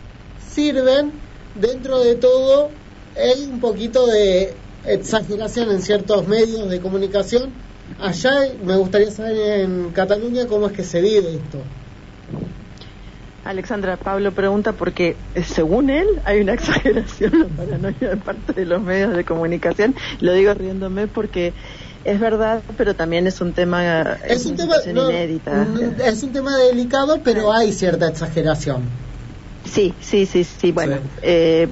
[0.50, 1.12] sirven,
[1.54, 2.70] dentro de todo
[3.16, 4.54] hay un poquito de
[4.86, 7.50] exageración en ciertos medios de comunicación.
[8.00, 8.32] Allá
[8.64, 11.58] me gustaría saber en Cataluña cómo es que se vive esto.
[13.44, 18.66] Alexandra, Pablo pregunta porque eh, según él hay una exageración, la paranoia de parte de
[18.66, 19.94] los medios de comunicación.
[20.20, 21.54] Lo digo riéndome porque
[22.04, 25.64] es verdad, pero también es un tema, Es un tema, no, inédita.
[25.64, 28.88] mm, es un tema delicado, pero hay cierta exageración.
[29.64, 30.72] Sí, sí, sí, sí.
[30.72, 31.10] Bueno, Sí.
[31.22, 31.68] eh,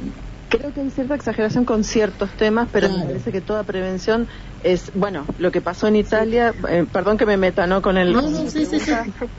[0.49, 4.29] creo que hay cierta exageración con ciertos temas, pero me parece que toda prevención
[4.61, 7.83] es, bueno, lo que pasó en Italia, eh, perdón que me meta, ¿no?
[7.83, 8.13] Con el.
[8.13, 8.93] No, no, sí, sí, sí,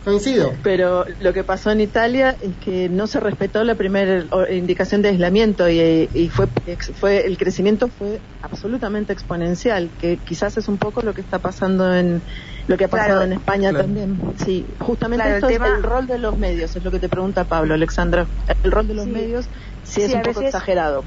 [0.04, 0.54] coincido.
[0.64, 5.02] Pero lo que pasó en Italia es que no se respetó la primera o- indicación
[5.02, 6.48] de aislamiento y, y fue,
[6.96, 11.94] fue el crecimiento fue absolutamente exponencial, que quizás es un poco lo que está pasando
[11.94, 12.24] en
[12.68, 13.24] lo que ha pasado Claro.
[13.26, 13.86] en España Claro.
[13.86, 14.18] también.
[14.38, 17.00] Sí, justamente Claro, el esto tema- es el rol de los medios, es lo que
[17.00, 18.30] te pregunta Pablo, Alexandra.
[18.64, 19.12] El rol de los Sí.
[19.12, 19.50] medios
[19.88, 21.04] sí, es Sí, un poco veces- exagerado.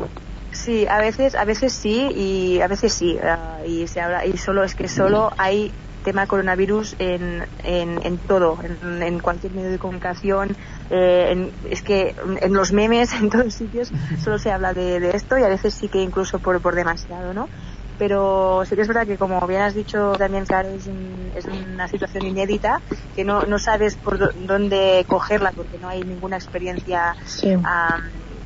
[0.52, 3.16] Sí, a veces, a veces sí y a veces sí.
[3.22, 8.18] ah, y se habla y solo es que solo hay tema coronavirus en, en, en
[8.26, 10.56] todo, en, en cualquier medio de comunicación.
[10.88, 13.92] eh, en- es que en los memes, en todos sitios,
[14.24, 17.32] solo se habla de, de esto y a veces sí que incluso por, por demasiado,
[17.32, 17.46] ¿no?
[17.98, 21.44] Pero sí que es verdad que, como bien has dicho también, claro, es, un- es
[21.44, 22.70] una situación inédita
[23.14, 27.52] que no, no sabes por dó- dónde cogerla porque no hay ninguna experiencia Sí.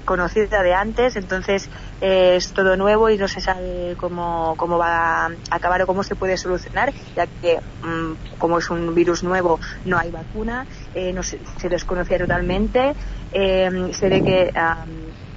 [0.05, 1.69] Conocida de antes, entonces
[2.01, 6.03] eh, es todo nuevo y no se sabe cómo, cómo va a acabar o cómo
[6.03, 11.13] se puede solucionar, ya que mm, como es un virus nuevo no hay vacuna eh,
[11.13, 12.95] no se, se desconocía totalmente.
[13.33, 14.53] Eh, se ve que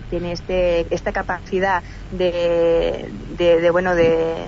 [0.10, 4.48] tiene este, esta capacidad de, de, bueno, de,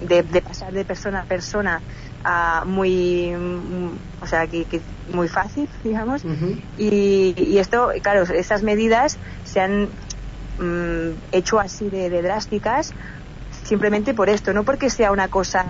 [0.00, 1.80] de pasar de persona a persona
[2.24, 4.80] a muy, mm, o sea, que, que
[5.12, 6.22] muy fácil, digamos.
[6.76, 9.88] Y, y esto, claro, esas medidas se han
[10.58, 12.92] mm, hecho así de, de drásticas
[13.64, 15.64] simplemente por esto, no porque sea una cosa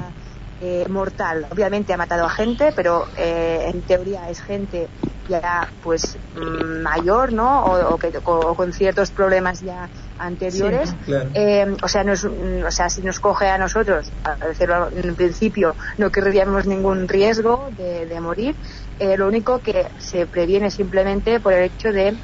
[0.60, 1.46] eh, mortal.
[1.50, 4.88] Obviamente ha matado a gente, pero eh, en teoría es gente
[5.28, 7.64] ya pues mm, mayor, ¿no?
[7.64, 9.88] O, o que, o con ciertos problemas ya
[10.20, 10.90] anteriores.
[10.90, 11.30] Sí, claro.
[11.34, 14.88] Eh, o sea, no es, mm, o sea, si nos coge a nosotros, a decirlo
[14.92, 18.56] en principio, no querríamos ningún riesgo de, de morir.
[18.98, 22.14] Eh, lo único que se previene simplemente por el hecho de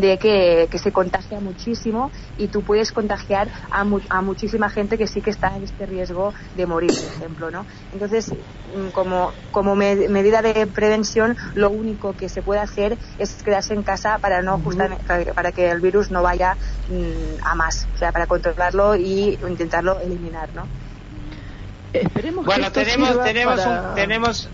[0.00, 4.96] de que, que se contagia muchísimo y tú puedes contagiar a, mu- a muchísima gente
[4.96, 7.66] que sí que está en este riesgo de morir, por ejemplo, ¿no?
[7.92, 8.26] Entonces,
[8.74, 13.74] mm, como, como me- medida de prevención, lo único que se puede hacer es quedarse
[13.74, 16.56] en casa para no justamente, para, que el virus no vaya
[16.88, 20.68] mm, a más, o sea, para controlarlo y intentarlo eliminar, ¿no?
[21.92, 24.50] Esperemos Bueno, tenemos, tenemos, para- un, tenemos,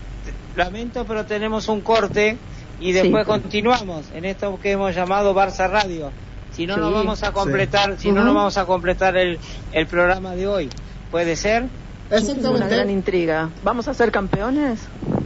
[0.55, 2.41] lamento, pero tenemos un corte
[2.79, 3.31] y después Sí.
[3.31, 6.11] continuamos en esto que hemos llamado Barça Radio.
[6.51, 6.79] Si no, Sí.
[6.81, 9.39] nos vamos a completar, si no, no vamos a completar el,
[9.71, 10.69] el programa de hoy.
[11.11, 11.65] ¿Puede ser?
[12.09, 12.91] Tengo una gran Exactamente.
[12.91, 13.49] intriga.
[13.63, 14.79] ¿Vamos a ser campeones?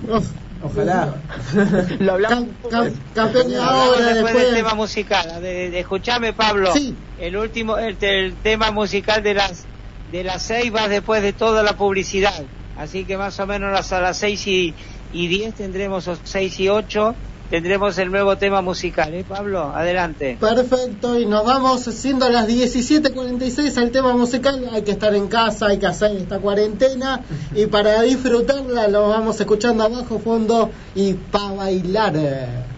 [0.10, 0.28] Uf.
[0.66, 1.16] Ojalá.
[2.00, 2.46] Lo hablamos.
[2.70, 4.34] Cam- cam- campeón ahora después después.
[4.46, 5.42] del tema musical.
[5.42, 6.72] De, de- escuchame, Pablo.
[6.74, 6.96] Sí.
[7.20, 9.66] El último, el, el tema musical de las
[10.12, 12.44] de las seis va después de toda la publicidad.
[12.78, 14.74] Así que más o menos a las seis y,
[15.12, 17.16] y diez tendremos, o seis y ocho,
[17.54, 19.14] tendremos el nuevo tema musical.
[19.14, 19.72] ¿Eh, Pablo?
[19.76, 20.38] Adelante.
[20.40, 24.70] Perfecto, y nos vamos siendo las 17.46 al tema musical.
[24.72, 27.22] Hay que estar en casa, hay que hacer esta cuarentena.
[27.54, 32.73] Y para disfrutarla, nos vamos escuchando a bajo fondo y para bailar.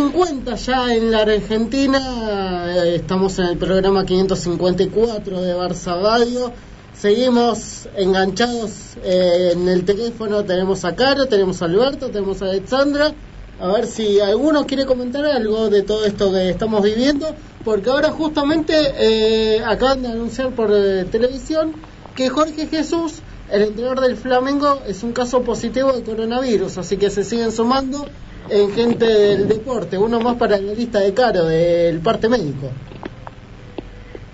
[0.00, 6.52] 17.50 ya en la Argentina, eh, estamos en el programa 554 de Barça Radio.
[6.94, 13.12] Seguimos enganchados eh, en el teléfono, tenemos a Caro, tenemos a Alberto, tenemos a Alexandra.
[13.60, 17.26] A ver si alguno quiere comentar algo de todo esto que estamos viviendo,
[17.62, 21.74] porque ahora justamente eh, acaban de anunciar por eh, televisión
[22.14, 23.16] que Jorge Jesús,
[23.50, 28.06] el entrenador del Flamengo, es un caso positivo de coronavirus, así que se siguen sumando
[28.50, 32.70] en gente del deporte, uno más para la lista de Caro, del parte médico.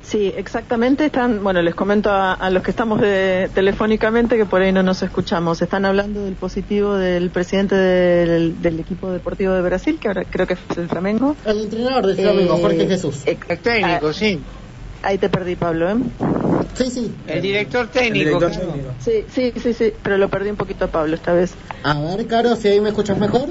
[0.03, 1.07] Sí, exactamente.
[1.07, 4.85] Están, bueno, les comento a, a los que estamos de- telefónicamente que por ahí no
[4.85, 5.61] nos escuchamos.
[5.63, 10.47] Están hablando del positivo del presidente del, del equipo deportivo de Brasil, que ahora creo
[10.47, 11.35] que es el Flamengo.
[11.45, 13.23] El entrenador del Flamengo, Eh, Jorge Jesús.
[13.27, 14.41] eh, El técnico, ah, sí.
[15.03, 15.97] Ahí te perdí, Pablo, ¿eh?
[16.75, 17.13] Sí, sí.
[17.27, 18.15] El director técnico.
[18.17, 18.67] El director claro.
[18.73, 18.95] técnico.
[19.01, 21.53] Sí, sí, sí, sí, pero lo perdí un poquito a Pablo esta vez.
[21.83, 23.49] A ver, Caro, si ahí me escuchas mejor.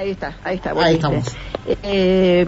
[0.00, 0.72] Ahí está, ahí está.
[0.82, 1.36] Ahí estamos.
[1.82, 2.46] Eh,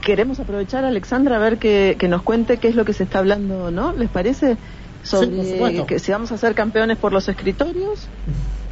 [0.00, 3.18] queremos aprovechar, Alexandra, a ver que, que nos cuente qué es lo que se está
[3.18, 3.92] hablando, ¿no?
[3.92, 4.56] ¿Les parece?
[5.02, 8.08] Sobre por que si vamos a ser campeones por los escritorios.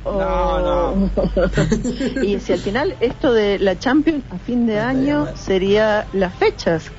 [0.05, 1.11] o- No,
[2.23, 6.93] y si al final esto de la Champions a fin de año sería las fechas,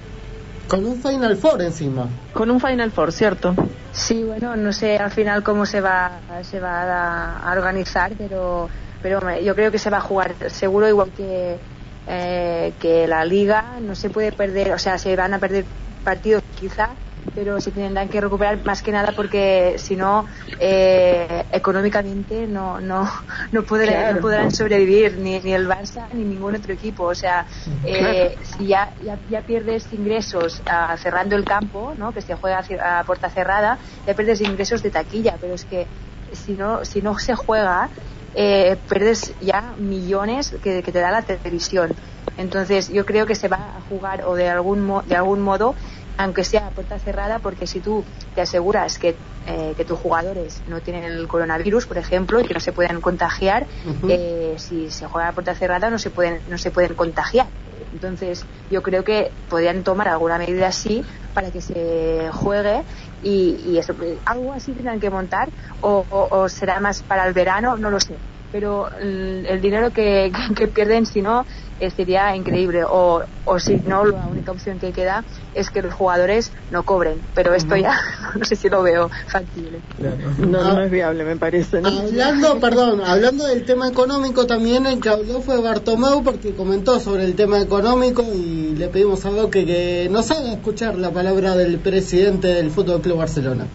[0.67, 2.09] Con un Final Four encima.
[2.33, 3.55] con un Final Four, ¿cierto?
[3.93, 8.67] Sí, bueno, no sé al final cómo se va, se va a, a organizar, pero,
[9.05, 11.59] pero me- yo creo que se va a jugar seguro igual que,
[12.07, 13.79] eh, que la liga.
[13.79, 15.63] No se puede perder, o sea, se van a perder
[16.03, 16.95] partidos quizá,
[17.35, 20.25] pero se tendrán que recuperar más que nada porque si no,
[20.59, 23.07] eh, económicamente no, no,
[23.51, 24.15] no, podrán, Claro.
[24.15, 27.03] no podrán sobrevivir ni, ni el Barça ni ningún otro equipo.
[27.03, 27.45] O sea,
[27.85, 32.11] eh, si ya, ya, ya pierdes ingresos ah, cerrando el campo, ¿no?
[32.11, 33.77] que se juega a puerta cerrada,
[34.07, 35.87] ya pierdes ingresos de taquilla, pero es que
[36.31, 37.91] si no, si no se juega,
[38.35, 41.95] eh, pierdes ya millones que, que te da la televisión.
[42.37, 45.75] Entonces yo creo que se va a jugar o de algún, mo- de algún modo,
[46.17, 49.17] aunque sea a puerta cerrada, porque si tú te aseguras que,
[49.47, 52.99] eh, que tus jugadores no tienen el coronavirus, por ejemplo, y que no se pueden
[52.99, 53.67] contagiar,
[54.09, 57.47] eh, si se juega a puerta cerrada no se pueden, no se pueden contagiar.
[57.93, 62.83] Entonces, yo creo que podrían tomar alguna medida así para que se juegue
[63.19, 65.49] y, y eso, pues, algo así tendrán que montar
[65.79, 68.19] o, o- o será más para el verano, no lo sé.
[68.55, 71.45] Pero el, el dinero que, que pierden, si no,
[71.81, 72.83] eh, sería increíble.
[72.87, 77.19] O, o si no, la única opción que queda es que los jugadores no cobren.
[77.33, 77.93] Pero esto ya
[78.39, 79.79] no sé si lo veo factible.
[79.97, 80.15] Claro.
[80.37, 80.73] No, Ah.
[80.75, 81.81] no es viable, me parece.
[81.81, 81.89] ¿no?
[81.89, 87.25] Hablando, perdón, hablando del tema económico también el que habló fue Bartomeu porque comentó sobre
[87.25, 91.77] el tema económico y le pedimos algo que, que nos haga escuchar la palabra del
[91.79, 93.67] presidente del Fútbol Club Barcelona.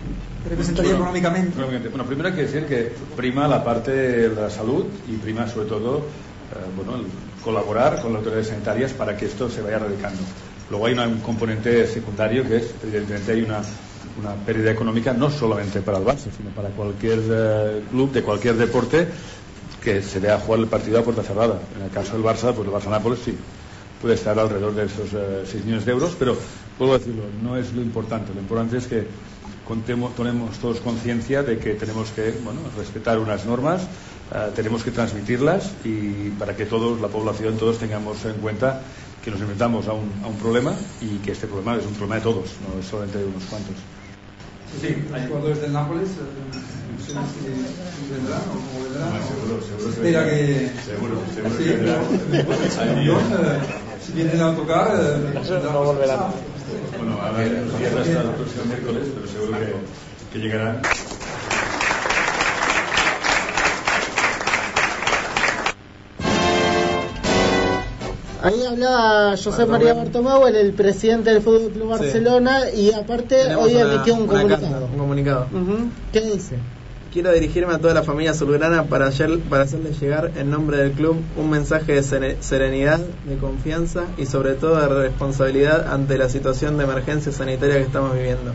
[0.49, 1.49] Representaría Bueno, económicamente.
[1.51, 1.89] económicamente.
[1.89, 5.67] Bueno, primero hay que decir que prima la parte de la salud y prima sobre
[5.69, 7.07] todo eh, bueno, el
[7.45, 10.21] colaborar con las autoridades sanitarias para que esto se vaya erradicando.
[10.69, 13.61] Luego hay una- un componente secundario que es, evidentemente, hay una,
[14.19, 18.57] una pérdida económica no solamente para el Barça, sino para cualquier eh, club de cualquier
[18.57, 19.07] deporte
[19.83, 21.59] que se vea jugar el partido a puerta cerrada.
[21.77, 23.35] En el caso del Barça, pues el Barça-Nápoles sí
[24.01, 26.37] puede estar alrededor de esos eh, 6 millones de euros, pero
[26.79, 28.33] puedo decirlo, no es lo importante.
[28.35, 29.07] Lo importante es que
[29.75, 33.83] contemos, tenemos todos conciencia de que tenemos que bueno, respetar unas normas,
[34.35, 38.81] eh, tenemos que transmitirlas y para que todos, la población, todos tengamos en cuenta
[39.25, 42.17] que nos enfrentamos a un, a un problema y que este problema es un problema
[42.17, 43.77] de todos, no es solamente de unos cuantos.
[44.81, 46.09] Sí, hay jugadores del Nápoles.
[46.99, 49.11] si vendrán o cómo vendrán.
[49.23, 50.71] Seguro, seguro Se que espera que.
[50.85, 52.03] Seguro, seguro Sí, que vendrán.
[54.05, 54.89] si vienen a autocar.
[54.99, 56.50] eh, no volverán.
[57.01, 60.83] Bueno, a ver, nos cierra hasta el próximo miércoles, pero seguro que, que llegarán.
[68.43, 72.05] Ahí hablaba José María Bartomeu, el, el presidente del Fútbol Club Sí.
[72.05, 74.63] Barcelona, y aparte Tenemos hoy emitió un una comunicado.
[74.71, 75.47] carta, un comunicado.
[76.13, 76.57] ¿Qué dice?
[77.13, 80.93] Quiero dirigirme a toda la familia azulgrana para, ayer- para hacerles llegar en nombre del
[80.93, 86.29] club un mensaje de sere- serenidad, de confianza y sobre todo de responsabilidad ante la
[86.29, 88.53] situación de emergencia sanitaria que estamos viviendo.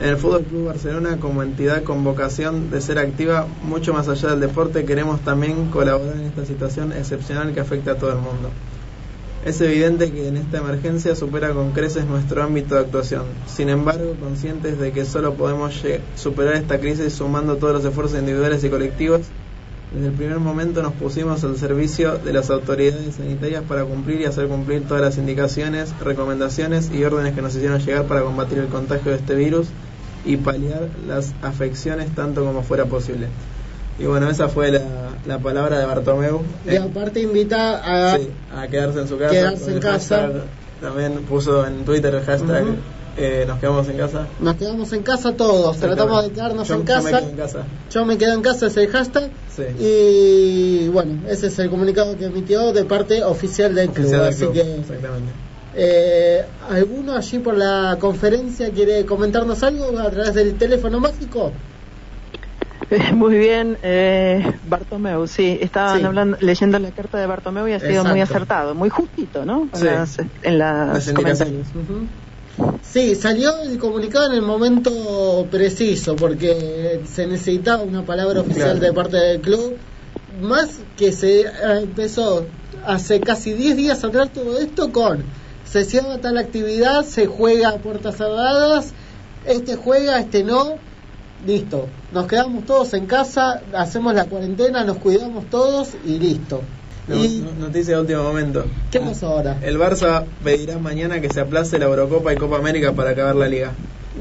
[0.00, 4.30] En el Fútbol Club Barcelona, como entidad con vocación de ser activa mucho más allá
[4.30, 8.50] del deporte, queremos también colaborar en esta situación excepcional que afecta a todo el mundo.
[9.46, 13.22] Es evidente que en esta emergencia supera con creces nuestro ámbito de actuación.
[13.46, 15.72] Sin embargo, conscientes de que solo podemos
[16.16, 19.20] superar esta crisis sumando todos los esfuerzos individuales y colectivos,
[19.94, 24.24] desde el primer momento nos pusimos al servicio de las autoridades sanitarias para cumplir y
[24.24, 28.66] hacer cumplir todas las indicaciones, recomendaciones y órdenes que nos hicieron llegar para combatir el
[28.66, 29.68] contagio de este virus
[30.24, 33.28] y paliar las afecciones tanto como fuera posible.
[33.98, 34.80] Y bueno, esa fue la,
[35.26, 36.42] la palabra de Bartomeu.
[36.70, 39.30] Y aparte invita a Sí, a quedarse en su casa.
[39.32, 40.16] Quedarse en casa.
[40.20, 40.42] hashtag,
[40.80, 42.64] También puso en Twitter el hashtag
[43.18, 44.26] eh, Nos quedamos en casa.
[44.40, 47.02] nos quedamos en casa todos, tratamos de quedarnos Yo- en yo casa.
[47.02, 47.58] me quedo en casa.
[47.90, 49.30] Yo me quedo en casa es el hashtag.
[49.56, 49.62] Sí.
[49.82, 54.04] Y bueno, ese es el comunicado que emitió de parte oficial del club.
[54.04, 55.32] Oficial del así club, que, Exactamente.
[55.74, 61.52] eh, ¿alguno allí por la conferencia quiere comentarnos algo a través del teléfono mágico?
[63.14, 66.04] Muy bien, eh, Bartomeu, sí, estaban Sí.
[66.04, 69.68] hablando, leyendo la carta de Bartomeu y ha sido muy acertado, muy justito, ¿no?
[69.72, 69.84] En Sí.
[69.86, 71.66] las, en las Las indicaciones.
[71.72, 72.80] comentarios.
[72.82, 78.80] Sí, salió el comunicado en el momento preciso porque se necesitaba una palabra oficial Claro.
[78.80, 79.76] de parte del club.
[80.40, 81.46] Más que se eh,
[81.82, 82.46] empezó
[82.86, 85.24] hace casi 10 días atrás todo esto con
[85.64, 88.92] se cierra tal actividad, se juega a puertas cerradas,
[89.44, 90.76] este juega, este no,
[91.44, 91.88] listo.
[92.12, 96.62] Nos quedamos todos en casa, hacemos la cuarentena, nos cuidamos todos y listo.
[97.08, 98.64] No- ¿Y no- noticia de último momento.
[98.90, 99.58] qué pasó ahora?
[99.62, 103.48] El Barça pedirá mañana que se aplace la Eurocopa y Copa América para acabar la
[103.48, 103.72] liga.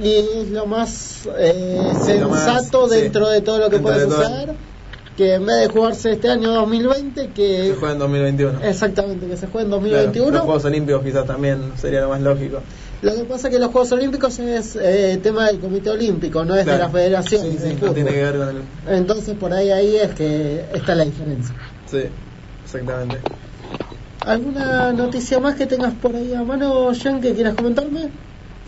[0.03, 2.97] Y es lo más eh, Sí, lo más, sensato sí.
[2.97, 4.53] dentro de todo lo que puede suceder,
[5.18, 8.59] que en vez de jugarse este año 2020, que Se juega en 2021.
[8.61, 10.32] exactamente que se juegue en Claro, 2021.
[10.32, 12.59] los Juegos Olímpicos quizás también sería lo más lógico.
[13.02, 16.56] Lo que pasa es que los Juegos Olímpicos es eh, tema del Comité Olímpico, no
[16.56, 18.62] es de la Federación Sí, sí, no tiene que ver con el...
[18.88, 21.54] Entonces por ahí ahí es que está la diferencia.
[21.89, 22.04] Sí,
[22.64, 23.18] exactamente.
[24.26, 28.10] ¿Alguna noticia más que tengas por ahí a mano, Jan, que quieras comentarme?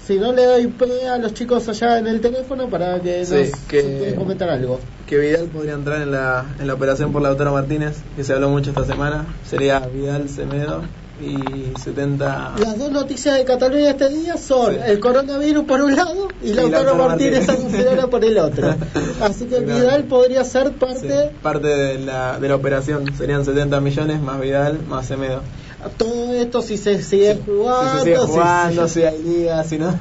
[0.05, 3.33] Si no, le doy pre a los chicos allá en el teléfono para que Sí,
[3.51, 4.79] nos que- comentar algo.
[5.07, 8.49] Que Vidal podría entrar en la, en la operación por Lautaro Martínez, que se habló
[8.49, 9.25] mucho esta semana.
[9.49, 10.83] Sería Vidal, Semedo
[11.21, 12.53] y 70...
[12.59, 14.79] Las dos noticias de Cataluña este día son Sí.
[14.85, 18.69] el coronavirus por un lado y Lautaro Lautaro Martínez Barcelona por el otro.
[19.21, 19.73] Así que Exactamente.
[19.73, 23.13] Vidal podría ser Sí, parte parte de la, de la operación.
[23.17, 25.41] Serían 70 millones más Vidal, más Semedo.
[25.97, 27.91] todo esto si se sigue jugando.
[27.91, 29.93] si se sigue jugando, si hay liga, si no...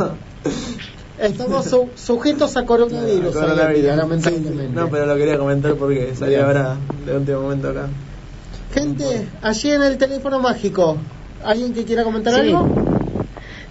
[1.19, 3.83] Estamos su- sujetos a coronavirus, en Coronavirus.
[3.83, 4.69] día, Sí, lamentablemente.
[4.75, 6.45] No, pero lo quería comentar porque Bien.
[6.45, 7.89] ahora de último momento acá.
[8.77, 11.01] Gente, allí en el teléfono mágico,
[11.43, 12.41] ¿alguien que quiera comentar Sí.
[12.41, 12.69] algo?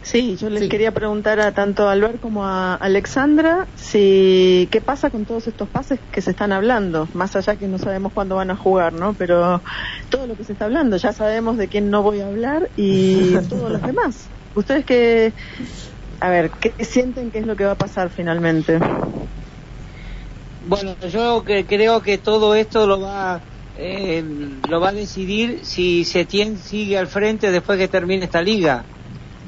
[0.01, 0.69] Sí, yo les Sí.
[0.69, 5.69] quería preguntar a tanto a Albert como a Alexandra si qué pasa con todos estos
[5.69, 9.13] pases que se están hablando, más allá que no sabemos cuándo van a jugar, ¿no?
[9.13, 9.61] Pero
[10.09, 13.35] todo lo que se está hablando, ya sabemos de quién no voy a hablar y
[13.49, 14.31] todos los demás.
[14.55, 15.35] Ustedes que,
[16.19, 18.79] a ver, ¿qué sienten que es lo que va a pasar finalmente?
[20.61, 23.43] Bueno, yo que creo que todo esto lo va
[23.77, 24.23] eh,
[24.69, 28.83] lo va a decidir si Setién sigue al frente después que termine esta liga.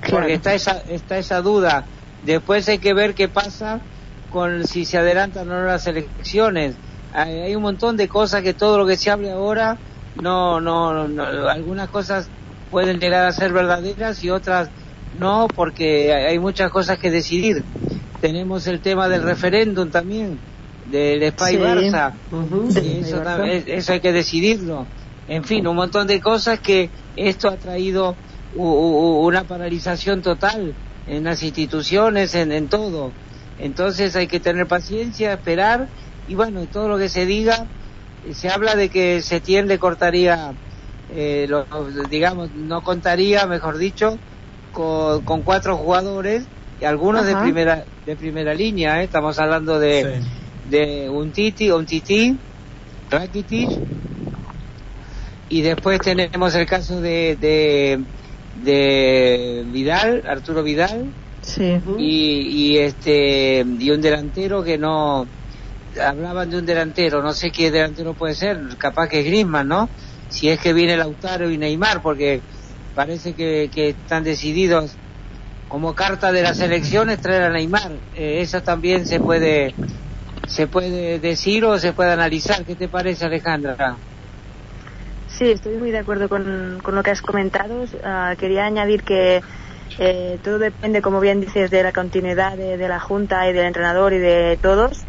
[0.01, 0.17] Claro.
[0.17, 1.85] Porque está esa está esa duda.
[2.25, 3.79] Después hay que ver qué pasa
[4.31, 6.75] con si se adelantan o no las elecciones.
[7.13, 9.77] Hay, hay un montón de cosas que todo lo que se hable ahora
[10.21, 12.29] no no, no algunas cosas
[12.69, 14.69] pueden llegar a ser verdaderas y otras
[15.17, 17.63] no porque hay hay muchas cosas que decidir.
[18.19, 20.39] Tenemos el tema del referéndum también
[20.89, 21.57] del Spy Sí.
[21.57, 22.11] Barça.
[22.73, 22.79] Sí.
[22.83, 24.87] Y eso, hay que decidirlo.
[25.27, 28.17] En fin, un montón de cosas que esto ha traído
[28.51, 30.75] una paralización total
[31.05, 33.15] en las instituciones, en, en todo.
[33.57, 35.89] Entonces hay que tener paciencia, esperar
[36.25, 37.67] y bueno, todo lo que se diga,
[38.33, 40.53] se habla de que Setién le cortaría,
[41.09, 41.67] eh, lo-
[42.09, 44.19] digamos, no contaría, mejor dicho,
[44.71, 49.05] con, con cuatro jugadores y algunos de primera de primera línea, ¿eh?
[49.05, 50.46] estamos hablando de Sí.
[50.67, 52.37] De un Titi, un Titi,
[53.09, 53.69] Rakitic,
[55.49, 58.05] y después tenemos el caso de, de,
[58.53, 61.79] de Vidal, Arturo Vidal, Sí.
[61.97, 65.25] y, y este y un delantero que no
[66.01, 69.89] hablaban de un delantero, no sé qué delantero puede ser, capaz que es Griezmann, ¿no?
[70.29, 72.41] Si es que viene Lautaro y Neymar, porque
[72.93, 74.97] parece que, que están decididos
[75.69, 77.93] como carta de las elecciones traer a Neymar.
[78.13, 79.73] Eh, eso también se puede
[80.45, 82.65] se puede decir o se puede analizar.
[82.65, 83.99] ¿Qué te parece, Alejandra?
[85.27, 87.83] Sí, estoy muy de acuerdo con, con lo que has comentado.
[88.03, 89.41] Ah, quería añadir que
[89.99, 94.13] eh, todo depende, como bien dices, de la continuidad de, la Junta y del entrenador
[94.13, 95.07] y de todos.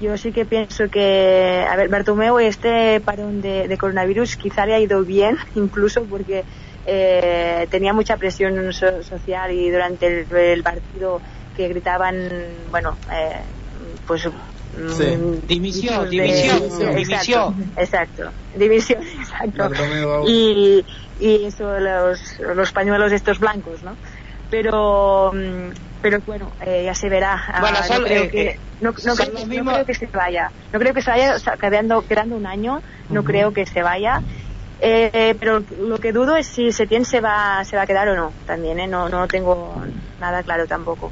[0.00, 4.74] Yo sí que pienso que, a ver, Bartomeu, este parón de, de coronavirus quizá le
[4.74, 6.46] ha ido bien, incluso porque
[6.84, 11.22] eh, tenía mucha presión so- social y durante el, el partido
[11.54, 13.44] que gritaban, bueno, eh,
[14.06, 14.28] pues
[14.90, 15.04] Sí.
[15.16, 17.72] mm, Dimisión, dimisión, exacto, dimisión.
[17.76, 19.70] Exacto, dimisión, exacto.
[20.26, 20.84] Y,
[21.20, 22.20] y eso, los,
[22.54, 23.96] los pañuelos estos blancos, ¿no?
[24.50, 25.70] Pero mm,
[26.00, 27.42] pero bueno, eh, ya se verá.
[27.48, 30.50] Ah, Bueno, no, creo eh, que, eh, no, no creo, no creo que se vaya.
[30.72, 33.82] No creo que se vaya, o sea, quedando, quedando un año, no creo que se
[33.82, 34.22] vaya.
[34.80, 38.14] Eh, pero lo que dudo es si Setién se va, se va a quedar o
[38.16, 38.86] no, también, ¿eh?
[38.86, 39.74] No, no tengo
[40.20, 41.10] nada claro tampoco.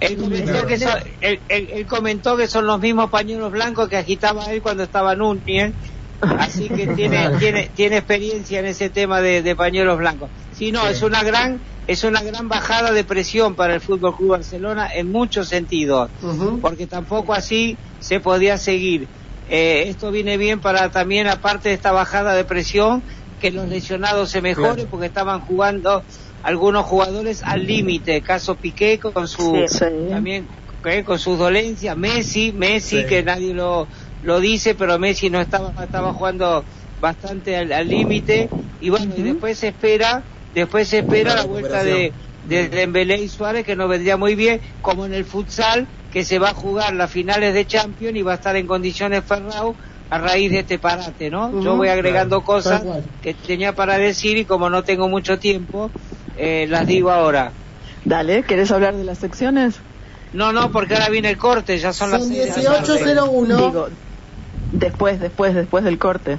[0.00, 3.96] Él comentó, que son, él, él- él comentó que son los mismos pañuelos blancos que
[3.96, 5.74] agitaba él cuando estaba Núñez,
[6.20, 10.30] así que tiene, tiene, tiene experiencia en ese tema de, de pañuelos blancos.
[10.50, 14.30] Sí, no, es una gran, es una gran bajada de presión para el Fútbol Club
[14.30, 16.10] Barcelona en muchos sentidos,
[16.60, 19.08] porque tampoco así se podía seguir.
[19.50, 23.02] Eh, esto viene bien para también, aparte de esta bajada de presión,
[23.40, 24.90] que los lesionados se mejoren, Claro.
[24.90, 26.04] porque estaban jugando
[26.42, 29.78] algunos jugadores al límite, caso Piqué con su Sí.
[29.78, 29.84] Sí.
[30.10, 30.48] también
[30.84, 33.06] eh, con sus dolencias, Messi, Messi Sí.
[33.06, 33.88] que nadie lo,
[34.20, 36.64] lo dice, pero Messi no estaba estaba jugando
[36.98, 38.48] bastante al límite
[38.80, 43.28] y bueno, y después se espera, después se espera la vuelta de de Dembélé y
[43.28, 46.94] Suárez que nos vendría muy bien, como en el futsal que se va a jugar
[46.94, 49.76] las finales de Champions y va a estar en condiciones Ferrao
[50.10, 51.60] a raíz de este parate, ¿no?
[51.62, 52.82] Yo voy agregando Claro, cosas
[53.22, 55.90] que tenía para decir y como no tengo mucho tiempo,
[56.36, 57.52] eh, las digo ahora.
[58.04, 59.80] Dale, ¿quieres hablar de las secciones?
[60.32, 63.16] No, no, porque ahora viene el corte, ya son, las Son seis de la tarde.
[63.16, 63.66] 18.01.
[63.66, 63.88] Digo,
[64.72, 66.38] después, después, después del corte.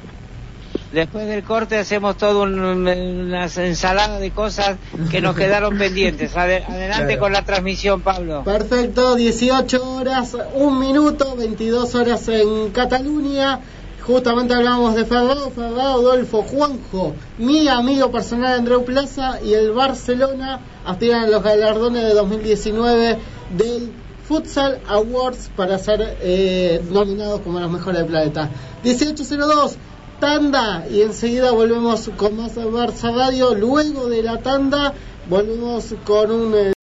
[0.92, 4.78] Después del corte hacemos todo un- una ensalada de cosas
[5.12, 6.36] que nos quedaron pendientes.
[6.36, 7.20] Ade- adelante Claro.
[7.20, 8.44] con la transmisión, Pablo.
[8.44, 13.60] Perfecto, 18 horas, un minuto, 22 horas en Cataluña.
[14.02, 20.62] Justamente hablábamos de Ferrao, Ferrao, Adolfo, Juanjo, mi amigo personal Andreu Plaza y el Barcelona
[20.84, 23.20] aspiran a los galardones de 2019
[23.56, 23.92] del
[24.28, 28.50] Futsal Awards para ser eh, nominados como los mejores del planeta.
[28.84, 29.78] 1802,
[30.20, 33.56] tanda y enseguida volvemos con más Barça Radio.
[33.56, 34.94] Luego de la tanda
[35.30, 36.74] volvemos con un eh,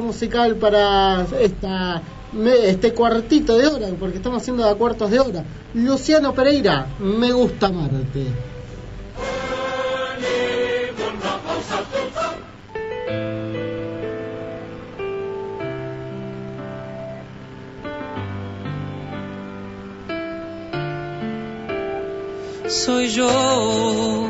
[0.00, 2.02] musical para esta
[2.46, 5.44] este cuartito de hora, porque estamos haciendo de cuartos de hora.
[5.74, 8.53] Luciano Pereira, me gusta amarte.
[22.68, 24.26] Soy yo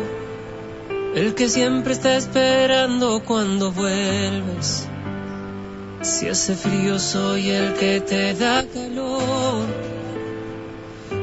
[1.14, 4.88] el que siempre está esperando cuando vuelves.
[6.02, 9.66] Si hace frío soy el que te da calor.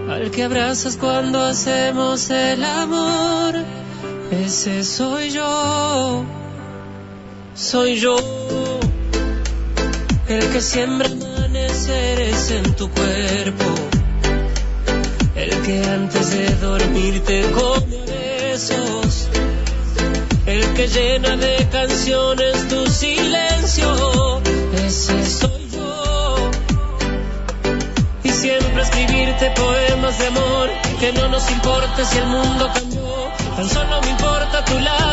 [0.10, 3.56] Al que abrazas cuando hacemos el amor.
[4.32, 6.24] Ese soy yo.
[7.54, 8.16] Soy yo
[10.30, 14.01] el que siembra amaneceres en tu cuerpo.
[15.66, 19.28] Que antes de dormir te come a besos.
[20.46, 24.42] El que llena de canciones tu silencio.
[24.86, 26.52] Ese soy yo.
[28.24, 30.70] Y siempre escribirte poemas de amor.
[31.00, 33.32] Que no nos importa si el mundo cambió.
[33.56, 35.11] Tan solo me importa tu lado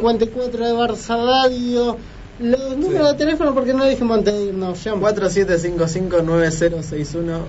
[0.00, 1.96] 554 de Barça Radio.
[2.40, 5.00] Los números de teléfono, porque no dijimos antes de irnos, Jean.
[5.00, 7.40] 4755-9061,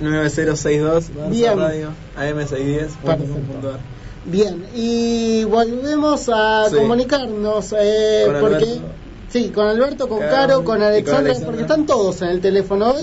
[0.00, 1.52] 4755-9062, Bien.
[1.52, 3.78] Barça Radio, AM610, Perfecto.
[4.24, 6.76] Bien, y volvemos a Sí.
[6.76, 8.56] comunicarnos, eh, Con porque...
[8.64, 8.82] Alberto.
[9.28, 11.46] Sí, con Alberto, con Caro con con Alexandra, Alexandra.
[11.46, 13.02] porque están todos en el teléfono hoy.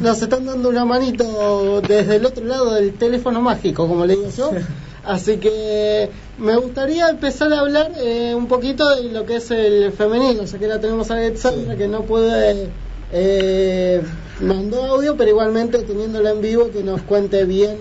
[0.00, 4.28] Nos están dando una manito desde el otro lado del teléfono mágico, como le digo
[4.36, 4.50] yo.
[5.10, 6.08] Así que
[6.38, 10.56] me gustaría empezar a hablar eh, un poquito de lo que es el femenino, ya
[10.56, 12.68] que la tenemos a Alexandra, que no puede...
[13.12, 14.00] Eh,
[14.40, 17.78] mandó audio, pero igualmente teniéndola en vivo, que nos cuente bien,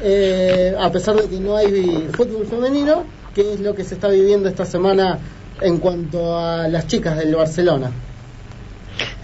[0.00, 3.04] eh, a pesar de que no hay fútbol femenino,
[3.34, 5.18] qué es lo que se está viviendo esta semana
[5.60, 7.90] en cuanto a las chicas del Barcelona.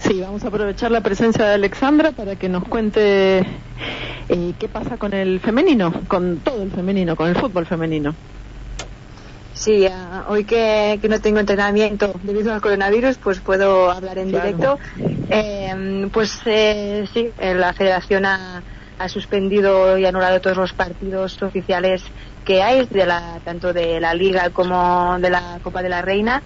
[0.07, 4.97] Sí, vamos a aprovechar la presencia de Alexandra para que nos cuente eh, qué pasa
[4.97, 8.15] con el femenino, con todo el femenino, con el fútbol femenino.
[9.53, 14.29] Sí, ah, hoy que, que no tengo entrenamiento debido al coronavirus, pues puedo hablar en
[14.29, 14.45] Claro.
[14.45, 14.79] directo.
[15.29, 18.61] Eh, pues eh, sí, eh, la federación ha,
[18.99, 22.03] ha suspendido y anulado todos los partidos oficiales
[22.45, 26.41] que hay, de la, tanto de la Liga como de la Copa de la Reina.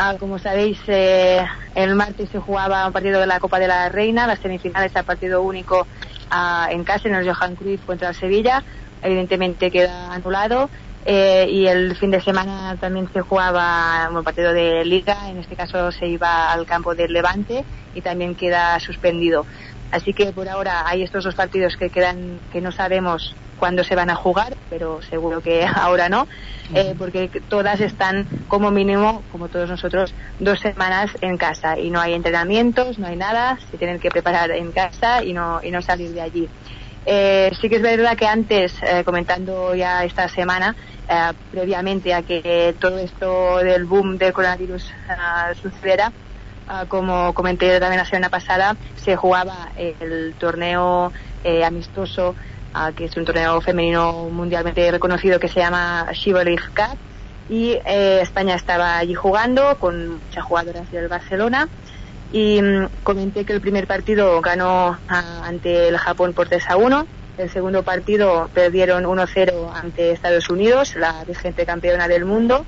[0.00, 1.44] Ah, como sabéis, eh,
[1.74, 5.02] el martes se jugaba un partido de la Copa de la Reina, las semifinales a
[5.02, 5.88] partido único
[6.30, 8.62] ah, en casa, en el Johan Cruyff contra el Sevilla.
[9.02, 10.70] Evidentemente queda anulado.
[11.04, 15.56] Eh, y el fin de semana también se jugaba un partido de liga, en este
[15.56, 19.46] caso se iba al campo del Levante y también queda suspendido.
[19.90, 23.94] Así que por ahora hay estos dos partidos que quedan que no sabemos cuándo se
[23.94, 26.28] van a jugar, pero seguro que ahora no,
[26.74, 32.00] eh, porque todas están como mínimo, como todos nosotros, dos semanas en casa y no
[32.00, 35.82] hay entrenamientos, no hay nada, se tienen que preparar en casa y no, y no
[35.82, 36.48] salir de allí.
[37.10, 40.76] Eh, sí que es verdad que antes, eh, comentando ya esta semana,
[41.08, 46.12] eh, previamente a que todo esto del boom del coronavirus ah, sucediera,
[46.88, 51.12] como comenté también la semana pasada, se jugaba el torneo
[51.44, 52.34] eh, amistoso,
[52.74, 56.98] ah, que es un torneo femenino mundialmente reconocido que se llama Chivalry Cup,
[57.48, 61.68] y eh, España estaba allí jugando con muchas jugadoras del Barcelona
[62.32, 66.76] y mm, comenté que el primer partido ganó ah, ante el Japón por 3 a
[66.76, 67.06] 1.
[67.38, 72.66] El segundo partido perdieron 1-0 ante Estados Unidos, la vigente campeona del mundo.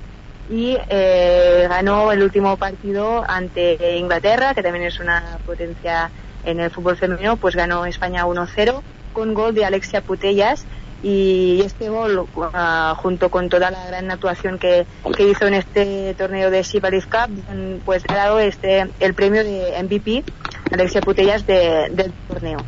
[0.49, 6.11] Y eh, ganó el último partido ante Inglaterra, que también es una potencia
[6.43, 8.81] en el fútbol femenino, pues ganó España 1-0
[9.13, 10.65] con gol de Alexia Putellas.
[11.03, 14.85] Y este gol, ah, junto con toda la gran actuación que,
[15.17, 20.23] hizo en este torneo de Chivalry Cup, pues ha dado este, el premio de MVP,
[20.71, 22.59] Alexia Putellas, de- del torneo.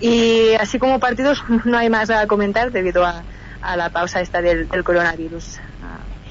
[0.00, 3.22] Y así como partidos, no hay más a comentar debido a,
[3.60, 5.60] a la pausa esta del coronavirus.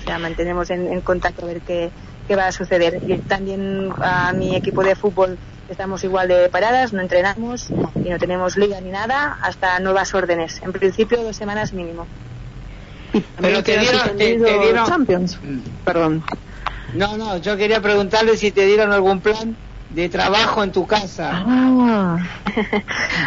[0.08, 1.92] Sea, mantenemos en, en contacto a ver qué,
[2.30, 3.02] qué va a suceder.
[3.06, 5.38] Y también a mi equipo de fútbol
[5.68, 10.62] estamos igual de paradas, no entrenamos y no tenemos liga ni nada hasta nuevas órdenes.
[10.64, 12.08] En principio, dos semanas mínimo.
[13.42, 15.40] Pero te dieron, te, te suspendido dieron- Champions.
[15.84, 16.24] Perdón.
[16.94, 19.58] No, no, yo quería preguntarle si te dieron algún plan
[19.90, 21.32] de trabajo en tu casa.
[21.34, 22.18] Ah,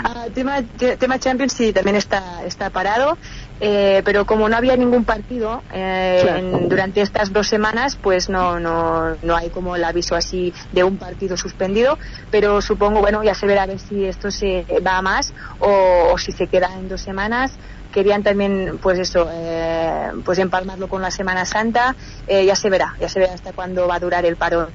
[0.04, 3.18] Ah, tema, te- tema Champions sí, también está, está parado,
[3.60, 6.38] eh, pero como no había ningún partido eh, Claro.
[6.38, 10.82] en- durante estas dos semanas, pues no, no, no hay como el aviso así de
[10.82, 11.98] un partido suspendido,
[12.30, 16.08] pero supongo, bueno, ya se verá a ver si esto se va a más o,
[16.12, 17.58] o si se queda en dos semanas.
[17.92, 21.96] Querían también, pues eso, eh, pues empalmarlo con la Semana Santa,
[22.26, 24.72] eh, ya se verá, ya se verá hasta cuándo va a durar el parón.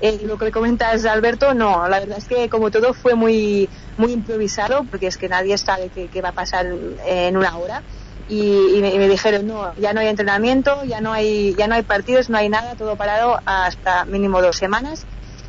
[0.00, 4.12] Eh, lo que comentas, Alberto, no, la verdad es que como todo fue muy, muy
[4.12, 6.66] improvisado, porque es que nadie sabe qué, qué va a pasar
[7.06, 7.82] en una hora.
[8.28, 11.66] Y, y me, y me dijeron, no, ya no hay entrenamiento, ya no hay, ya
[11.66, 15.06] no hay partidos, no hay nada, todo parado hasta mínimo dos semanas.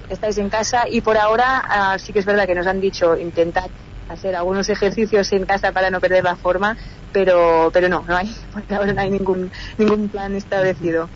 [0.08, 3.18] Estáis en casa y por ahora ah, sí que es verdad que nos han dicho
[3.18, 3.70] intentad
[4.08, 6.76] hacer algunos ejercicios en casa para no perder la forma,
[7.12, 11.12] pero, pero no, no hay, por ahora no hay ningún, ningún plan establecido.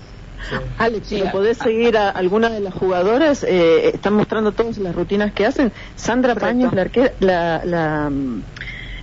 [0.78, 4.94] Alex, si lo podés seguir a alguna de las jugadoras, eh, están mostrando todas las
[4.94, 5.72] rutinas que hacen.
[5.96, 6.36] Sandra.
[6.36, 8.12] Paños, la, arquera- la, la,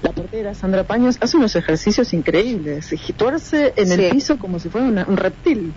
[0.03, 2.89] la portera Sandra Paños, hace unos ejercicios increíbles.
[3.17, 4.09] Tuerce en el Sí.
[4.11, 5.75] piso como si fuera una- un reptil.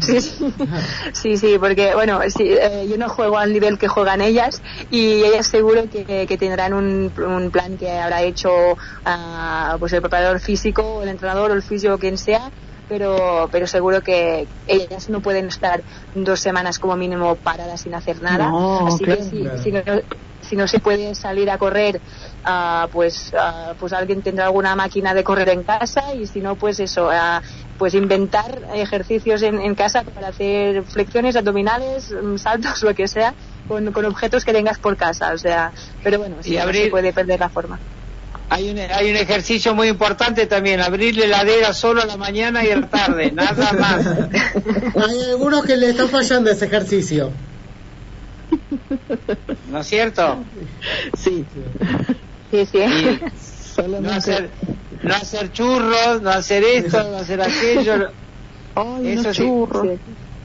[0.00, 0.18] Sí,
[1.12, 5.24] sí, sí, porque bueno, sí, eh, yo no juego al nivel que juegan ellas y
[5.24, 8.50] ellas seguro que, que tendrán un, un plan que habrá hecho
[9.04, 12.52] ah, pues el preparador físico, o el entrenador o el fisio, quien sea,
[12.86, 15.82] pero, pero seguro que ellas no pueden estar
[16.14, 18.50] dos semanas como mínimo paradas sin hacer nada.
[18.50, 19.18] No, Así claro.
[19.18, 19.58] que si, Claro.
[19.62, 19.80] si no,
[20.40, 22.00] si no se puede salir a correr
[22.50, 23.32] ah, pues,
[23.78, 27.10] pues alguien tendrá alguna máquina de correr en casa y si no, pues eso,
[27.78, 33.34] pues inventar ejercicios en, en casa para hacer flexiones abdominales, mm, saltos, lo que sea,
[33.68, 35.32] con, con objetos que tengas por casa.
[35.34, 35.72] O sea,
[36.02, 37.78] pero bueno, sí, Y no abrir- se puede perder la forma.
[38.50, 42.64] Hay un, hay un ejercicio muy importante también, abrir la heladera solo a la mañana
[42.64, 44.06] y a la tarde, nada más.
[44.06, 47.30] Hay algunos que le está fallando ese ejercicio.
[49.70, 50.38] ¿No es cierto?
[51.18, 51.44] Sí.
[52.50, 52.78] Sí, sí.
[52.78, 54.50] Y no hacer,
[55.02, 58.10] no hacer churros, no hacer esto, no hacer aquello.
[59.04, 59.50] Eso sí.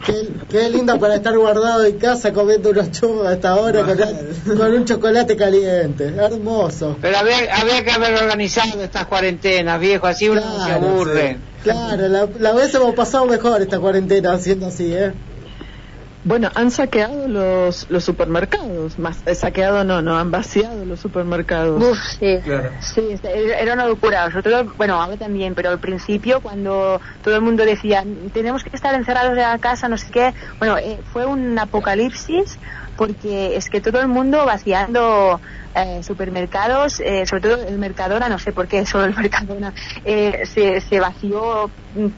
[0.05, 4.73] Qué, qué lindo para estar guardado en casa comiendo unos churros hasta ahora con, con
[4.73, 6.07] un chocolate caliente.
[6.17, 6.97] Hermoso.
[6.99, 11.37] Pero había, había que haber organizado estas cuarentenas, viejo, así uno no se Claro, aburre.
[11.63, 15.13] Claro, la, la vez hemos pasado mejor esta cuarentena haciendo así, ¿eh?
[16.25, 18.97] Bueno, han saqueado los, los supermercados.
[18.97, 21.83] Más, eh, saqueado no, no, han vaciado los supermercados.
[21.83, 22.39] Uf, sí.
[22.43, 22.71] Claro.
[22.79, 24.29] Sí, era una locura.
[24.31, 28.73] Sobre todo, bueno, ahora también, pero al principio, cuando todo el mundo decía, tenemos que
[28.73, 32.57] estar encerrados en la casa, no sé qué, bueno, eh, fue un apocalipsis
[32.95, 35.39] porque es que todo el mundo vaciando
[35.75, 39.73] eh, supermercados, eh, sobre todo el Mercadona, no sé por qué, solo el Mercadona,
[40.05, 41.69] eh, se, se vació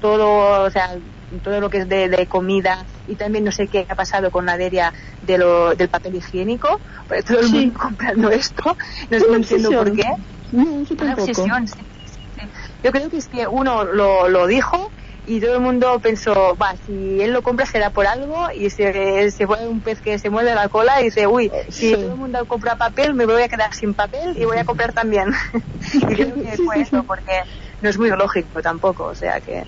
[0.01, 0.95] todo, o sea,
[1.41, 4.45] todo lo que es de, de comida y también no sé qué ha pasado con
[4.45, 7.55] la deria de lo, del papel higiénico, pues todo el Sí.
[7.55, 8.77] mundo comprando esto,
[9.09, 10.01] no no entiendo por qué.
[10.01, 10.25] obsesión.
[10.51, 12.41] No, yo Una obsesión, sí, sí.
[12.83, 14.91] Yo creo que es que uno lo, lo dijo
[15.25, 19.31] y todo el mundo pensó, va, si él lo compra será por algo y se,
[19.31, 21.91] se fue un pez que se mueve la cola y dice, uy, si Sí.
[21.93, 24.93] todo el mundo compra papel me voy a quedar sin papel y voy a comprar
[24.93, 25.33] también.
[25.93, 27.33] y creo que fue eso porque
[27.81, 29.63] no es muy lógico tampoco, o sea que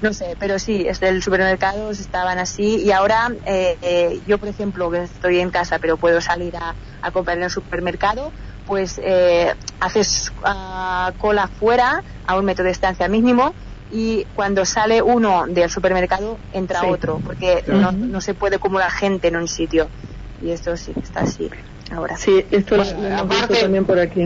[0.00, 2.82] no sé, pero sí, es del supermercados estaban así.
[2.82, 6.76] Y ahora eh, eh, yo, por ejemplo, que estoy en casa pero puedo salir a,
[7.00, 8.32] a comprar en el supermercado,
[8.66, 13.54] pues eh, haces ah, cola fuera a un metro de distancia mínimo
[13.88, 16.86] y cuando sale uno del supermercado entra Sí.
[16.90, 19.90] otro porque no, no se puede acumular gente en un sitio.
[20.42, 21.48] Y esto sí está así
[21.90, 22.16] ahora.
[22.16, 24.24] Sí, esto Bueno, lo, lo hemos aparte- visto también por aquí.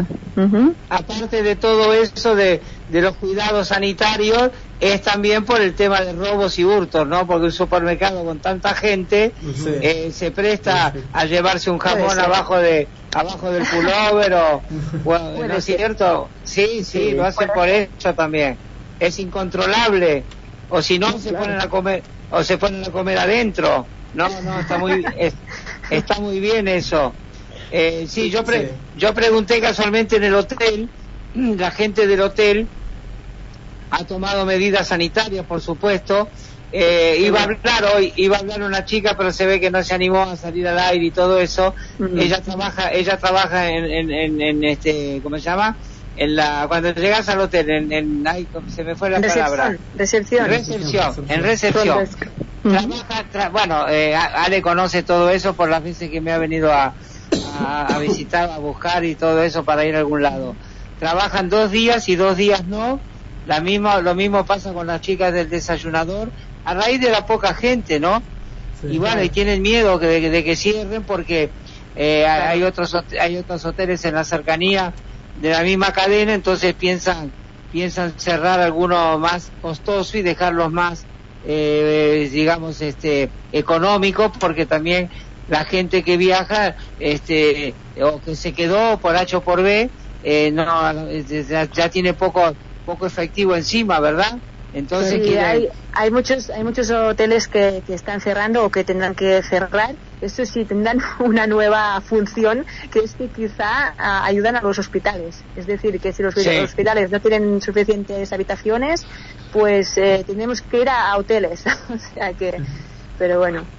[0.88, 6.12] Aparte de todo eso de, de los cuidados sanitarios, es también por el tema de
[6.14, 7.26] robos y hurtos, ¿no?
[7.26, 9.70] Porque un supermercado con tanta gente Sí.
[9.82, 14.64] eh, se presta a llevarse un jamón abajo de abajo del pullover o,
[15.02, 16.32] bueno, ¿no es cierto?
[16.42, 18.58] Sí, sí, Sí, lo hacen por eso también.
[18.98, 20.26] Es incontrolable.
[20.68, 23.90] O si no, se ponen a comer o se ponen a comer adentro.
[24.12, 25.34] No, no, está muy es-
[25.90, 27.16] está muy bien eso.
[27.70, 28.74] Eh, sí, yo pre- Sí.
[28.94, 30.90] yo pregunté casualmente en el hotel,
[31.32, 32.70] la gente del hotel
[33.90, 36.30] ha tomado medidas sanitarias, por supuesto.
[36.72, 39.82] Eh, iba a hablar hoy, iba a hablar una chica, pero se ve que no
[39.82, 41.74] se animó a salir al aire y todo eso.
[41.98, 42.16] Ujú.
[42.16, 45.76] Ella trabaja, ella trabaja en, en, en, en este, ¿cómo se llama?
[46.14, 49.76] En la, cuando llegas al hotel, en, en ay, se me fue la palabra.
[49.94, 50.80] Recepción, recepción.
[50.82, 52.08] Recepción, en recepción.
[52.62, 56.70] Trabaja, tra- bueno, eh, Ale conoce todo eso por las veces que me ha venido
[56.72, 56.94] a,
[57.54, 60.56] a, a visitar, a buscar y todo eso para ir a algún lado.
[60.98, 63.02] Trabajan dos días y dos días no.
[63.44, 66.32] La misma, lo mismo pasa con las chicas del desayunador,
[66.64, 68.22] a raíz de la poca gente, ¿no?
[68.80, 68.88] Sí.
[68.92, 71.52] y bueno, y tienen miedo que- de, de que cierren porque
[71.94, 74.94] eh, hay hay otros hay otros hoteles en la cercanía
[75.34, 77.32] de la misma cadena, entonces piensan
[77.70, 81.06] piensan cerrar algunos más costosos y dejarlos más
[81.42, 85.10] eh, digamos este económicos porque también
[85.50, 89.92] la gente que viaja este o que se quedó por H o por B
[90.22, 90.64] eh, no
[91.10, 94.32] eh, ya, ya tiene poco poco efectivo encima, ¿verdad?
[94.72, 99.14] Entonces Sí, hay, hay muchos hay muchos hoteles que, que están cerrando o que tendrán
[99.14, 99.96] que cerrar.
[100.20, 105.46] Esto sí tendrán una nueva función que es que quizá ah, ayudan a los hospitales.
[105.54, 106.50] Es decir, que si los Sí.
[106.50, 109.00] hospitales no tienen suficientes habitaciones,
[109.52, 111.62] pues eh, tenemos que ir a, a hoteles.
[111.88, 112.60] o sea que,
[113.16, 113.70] pero bueno,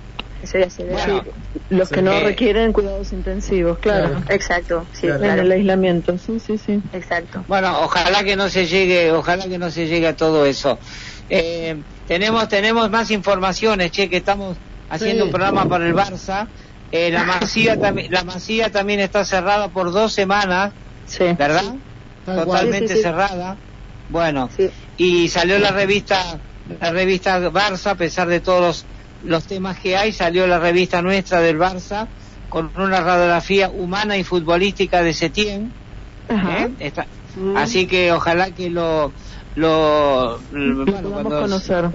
[1.69, 4.09] Los que no Eh, requieren cuidados intensivos, claro.
[4.09, 4.23] Claro.
[4.29, 5.23] Exacto, sí, Claro.
[5.25, 6.81] En el aislamiento, sí, sí, sí.
[6.93, 7.43] Exacto.
[7.47, 10.79] Bueno, ojalá que no se llegue, ojalá que no se llegue a todo eso.
[11.29, 11.77] Eh,
[12.07, 14.57] tenemos tenemos más informaciones, che, que estamos
[14.89, 15.27] haciendo Sí.
[15.27, 16.47] un programa para el Barça.
[16.91, 20.73] Eh, la Masía también la Masía también está cerrada por dos semanas,
[21.05, 21.23] Sí.
[21.37, 21.75] ¿verdad?
[22.25, 23.03] Totalmente Sí, sí, sí.
[23.03, 23.55] cerrada.
[24.09, 24.69] Bueno, Sí.
[24.97, 26.39] y salió la revista
[26.79, 28.85] la revista Barça a pesar de todos los,
[29.23, 32.07] los temas que hay salió la revista nuestra del Barça
[32.49, 35.73] con una radiografía humana y futbolística de Setién
[36.27, 36.63] Ajá.
[36.65, 36.69] ¿eh?
[36.79, 37.07] Está-
[37.55, 39.13] así que ojalá que lo
[39.55, 41.89] lo, Lo bueno, cuando- conocer.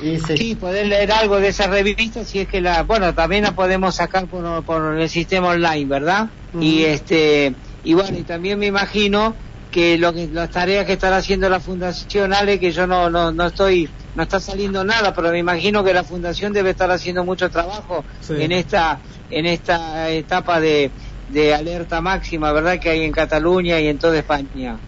[0.00, 0.36] Sí.
[0.36, 3.96] sí poder leer algo de esa revista si es que la bueno también la podemos
[3.96, 6.30] sacar por, por el sistema online verdad
[6.60, 9.36] y este y bueno, y también me imagino
[9.70, 13.32] que lo que las tareas que estará haciendo la fundación Ale que yo no no
[13.32, 17.24] no estoy no está saliendo nada pero me imagino que la fundación debe estar haciendo
[17.24, 18.34] mucho trabajo Sí.
[18.40, 20.92] en esta en esta etapa de,
[21.28, 24.80] de alerta máxima verdad que hay en Cataluña y en toda España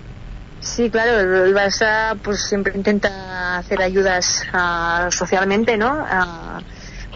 [0.60, 5.90] Sí, claro, el el Barça pues siempre intenta hacer ayudas ah, socialmente, ¿no?
[6.08, 6.60] Ah,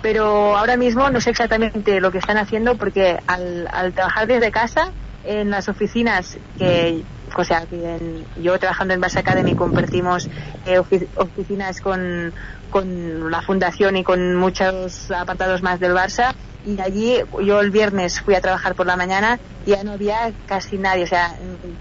[0.03, 4.51] pero ahora mismo no sé exactamente lo que están haciendo porque al, al trabajar desde
[4.51, 4.93] casa
[5.23, 7.05] en las oficinas que
[7.43, 10.29] o sea en- yo trabajando en Barça Academy compartimos
[10.65, 12.35] eh, ofi- oficinas con,
[12.71, 16.35] con la fundación y con muchos apartados más del Barça.
[16.65, 20.33] Y allí yo el viernes fui a trabajar por la mañana y ya no había
[20.47, 21.31] casi nadie, o sea,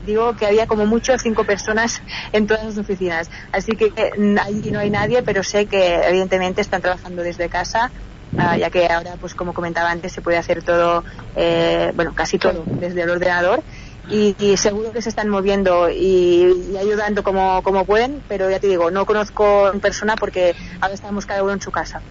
[0.03, 2.01] digo que había como mucho cinco personas
[2.33, 6.61] en todas las oficinas, así que mm, allí no hay nadie, pero sé que evidentemente
[6.61, 7.91] están trabajando desde casa,
[8.37, 11.03] ah, ya que ahora, pues como comentaba antes, se puede hacer todo,
[11.35, 13.63] eh, bueno, casi todo desde el ordenador.
[14.09, 18.59] Y, y seguro que se están moviendo y, y ayudando como, como pueden, pero ya
[18.59, 22.01] te digo, no conozco en persona porque ahora estamos cada uno en su casa.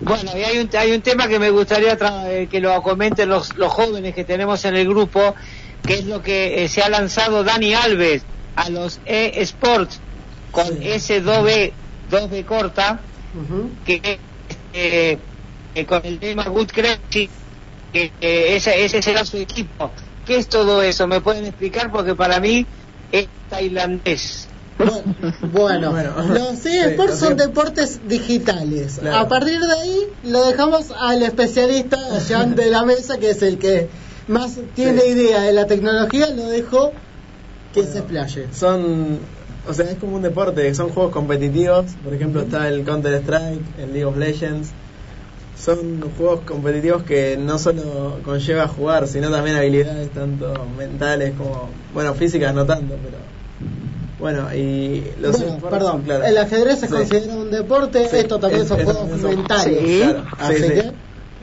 [0.00, 3.28] Bueno, y hay un, hay un tema que me gustaría tra- eh, que lo comenten
[3.28, 5.34] los, los jóvenes que tenemos en el grupo,
[5.86, 8.22] que es lo que eh, se ha lanzado Dani Alves
[8.56, 10.00] a los eSports
[10.50, 11.72] con S2B,
[12.10, 13.00] 2B corta,
[13.84, 14.18] que
[14.72, 15.18] eh,
[15.74, 17.28] eh, con el tema Good Crazy,
[17.92, 19.90] que eh, ese, ese será su equipo.
[20.26, 21.06] ¿Qué es todo eso?
[21.06, 21.90] ¿Me pueden explicar?
[21.92, 22.66] Porque para mí
[23.12, 24.48] es tailandés.
[25.52, 28.96] Bueno, Bueno, los sí, eSports los son deportes digitales.
[29.00, 29.18] Claro.
[29.18, 33.58] A partir de ahí lo dejamos al especialista allá de la mesa, que es el
[33.58, 33.88] que
[34.26, 35.08] más tiene Sí.
[35.10, 36.92] idea de la tecnología, lo dejo
[37.72, 38.48] que se explaye.
[38.52, 39.18] Son,
[39.68, 43.62] o sea, es como un deporte, son juegos competitivos, por ejemplo está el Counter Strike,
[43.78, 44.70] el League of Legends,
[45.58, 52.14] son juegos competitivos que no solo conlleva jugar, sino también habilidades tanto mentales como, bueno,
[52.14, 53.18] físicas no tanto, pero
[54.18, 56.24] bueno, y los Bueno, perdón, claro.
[56.24, 56.92] el ajedrez se Sí.
[56.92, 59.78] considera un deporte, Sí, esto también es- son juegos también son- mentales.
[59.84, 60.68] Sí, claro, Así sí, sí.
[60.68, 60.80] que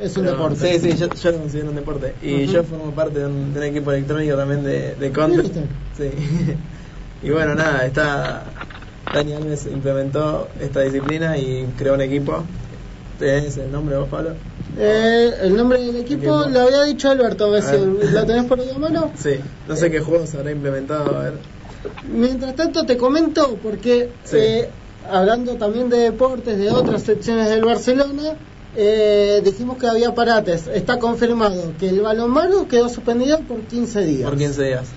[0.05, 0.79] es un Pero- deporte.
[0.79, 2.15] Sí, sí, yo, yo lo considero un deporte.
[2.21, 2.53] Y Ujú.
[2.53, 5.43] yo formo parte de un, de un equipo electrónico también de, de Counter.
[5.43, 5.61] Mira
[5.97, 6.09] Sí.
[7.23, 8.43] y bueno, nada, está.
[9.13, 12.43] Dani Alves implementó esta disciplina y creó un equipo.
[13.21, 14.31] ¿Tenés el nombre vos, Pablo?
[14.79, 18.11] Eh, el nombre del equipo lo había dicho Alberto, a ver A si ver.
[18.13, 19.11] lo tenés por ahí a mano.
[19.21, 19.35] Sí,
[19.67, 21.33] no sé qué juegos habrá implementado, a ver.
[22.11, 24.37] Mientras tanto te comento, porque Sí.
[24.37, 24.69] eh,
[25.07, 28.33] hablando también de deportes de otras secciones del Barcelona,
[28.75, 30.67] eh, dijimos que había parates.
[30.73, 34.27] Está confirmado que el balonmano quedó suspendido por 15 días.
[34.27, 34.87] Por 15 días.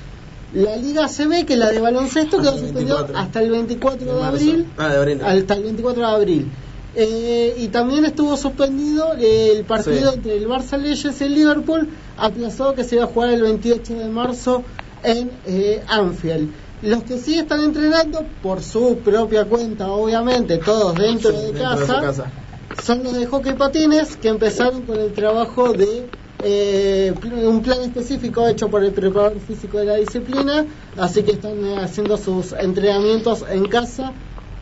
[0.54, 3.18] La Liga CB, que es la de baloncesto, quedó 24.
[3.18, 4.66] hasta el 24 de, abril.
[4.78, 5.20] Ah, de abril.
[5.22, 6.48] Hasta el 24 de abril.
[6.96, 10.16] Eh, y también estuvo suspendido el partido Sí.
[10.16, 13.94] entre el Barça Leyes y el Liverpool, aplazado que se iba a jugar el 28
[13.94, 14.62] de marzo
[15.02, 16.50] en eh, Anfield.
[16.82, 21.62] Los que sí están entrenando por su propia cuenta, obviamente, todos dentro, Sí, de, dentro
[21.62, 22.30] casa, de casa.
[22.84, 26.04] son los de hockey patines que empezaron con el trabajo de
[26.46, 27.12] eh,
[27.46, 30.66] un plan específico hecho por el preparador físico de la disciplina,
[30.98, 34.12] así que están eh, haciendo sus entrenamientos en casa,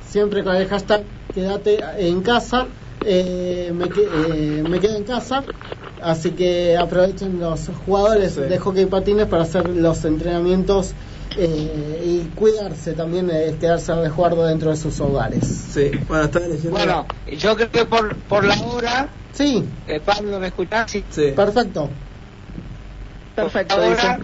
[0.09, 1.03] siempre con el hashtag
[1.35, 2.67] quédate en casa,
[3.05, 5.43] eh, me, eh, me quedo en casa,
[6.01, 8.41] así que aprovechen los jugadores Sí.
[8.43, 10.93] de hockey patines para hacer los entrenamientos
[11.37, 15.45] eh, y cuidarse también, eh, quedarse a resguardo dentro de sus hogares.
[15.73, 16.71] Sí, bueno, estaba leyendo.
[16.73, 17.07] Bueno,
[17.39, 20.91] yo creo que por, por la hora, Sí, eh, Pablo, ¿me escuchás?
[20.91, 21.03] Sí.
[21.11, 21.33] Sí.
[21.35, 21.89] perfecto.
[23.35, 24.07] Perfecto, Por dice.
[24.07, 24.19] ahora,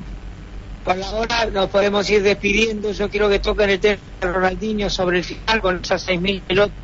[0.84, 2.92] por la hora nos podemos ir despidiendo.
[2.92, 6.76] Yo quiero que toquen el tema de Ronaldinho sobre el final con esas 6.000 pelotas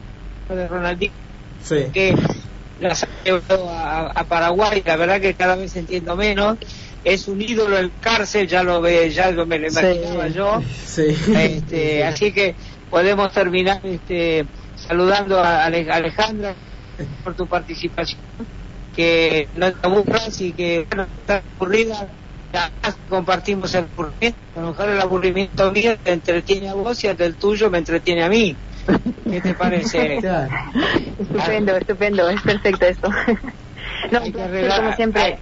[0.48, 1.12] de Ronaldinho
[1.62, 1.86] Sí.
[1.92, 2.14] que
[2.78, 4.82] las ha llevado a, a Paraguay.
[4.84, 6.58] La verdad que cada vez entiendo menos.
[7.02, 9.78] Es un ídolo en cárcel, ya lo ve, ya lo me lo Sí.
[9.78, 10.62] imaginaba yo.
[10.84, 11.06] Sí.
[11.34, 12.56] Este, así que
[12.90, 16.54] podemos terminar este, saludando a Ale- Alejandra
[17.22, 18.18] por tu participación,
[18.94, 22.08] que no te aburras y que bueno, estás aburrida,
[23.08, 27.16] compartimos el aburrimiento, a lo mejor el aburrimiento mío te entretiene a vos y el
[27.16, 28.56] del tuyo me entretiene a mí.
[29.30, 30.18] ¿Qué te parece?
[30.20, 30.52] Claro.
[31.18, 33.08] Estupendo, estupendo, es perfecto esto.
[34.10, 35.22] no, hay un que placer, arreglar, como siempre.
[35.22, 35.34] hay,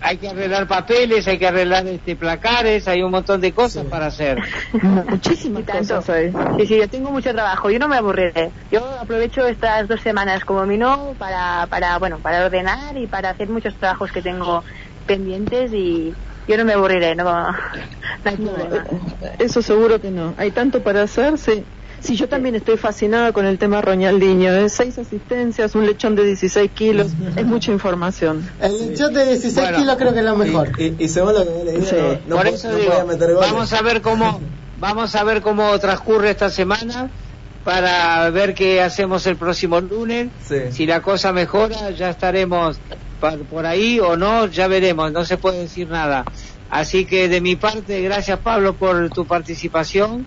[0.00, 3.88] hay que arreglar papeles, hay que arreglar este placares, hay un montón de cosas Sí.
[3.90, 4.38] para hacer.
[4.82, 6.04] Muchísimas cosas.
[6.58, 8.52] Sí, sí, yo tengo mucho trabajo, yo no me aburriré.
[8.70, 13.48] Yo aprovecho estas dos semanas como mino para, para, bueno, para ordenar y para hacer
[13.48, 14.62] muchos trabajos que tengo
[15.06, 16.12] pendientes y
[16.48, 17.52] yo no me aburriré, no, no
[18.24, 18.84] hay No, problema.
[19.20, 20.34] eh, eso seguro que no.
[20.38, 21.66] Hay tanto para hacer, sí.
[22.06, 24.52] Sí, yo también estoy fascinada con el tema Roñaldinho.
[24.54, 24.68] ¿eh?
[24.68, 28.48] Seis asistencias, un lechón de 16 kilos, es mucha información.
[28.60, 29.78] El lechón de 16 Bueno.
[29.78, 30.70] kilos creo que es lo mejor.
[30.80, 31.96] Y, y según lo que leí, Sí.
[31.96, 33.50] no, no, Por po- eso no digo, podía meter goles.
[33.52, 34.40] vamos a ver cómo
[34.78, 37.10] vamos a ver cómo transcurre esta semana
[37.64, 40.28] para ver qué hacemos el próximo lunes.
[40.46, 40.56] Sí.
[40.70, 42.78] Si la cosa mejora, ya estaremos
[43.50, 46.24] por ahí o no, ya veremos, no se puede decir nada.
[46.70, 50.26] Así que de mi parte, gracias Pablo por tu participación,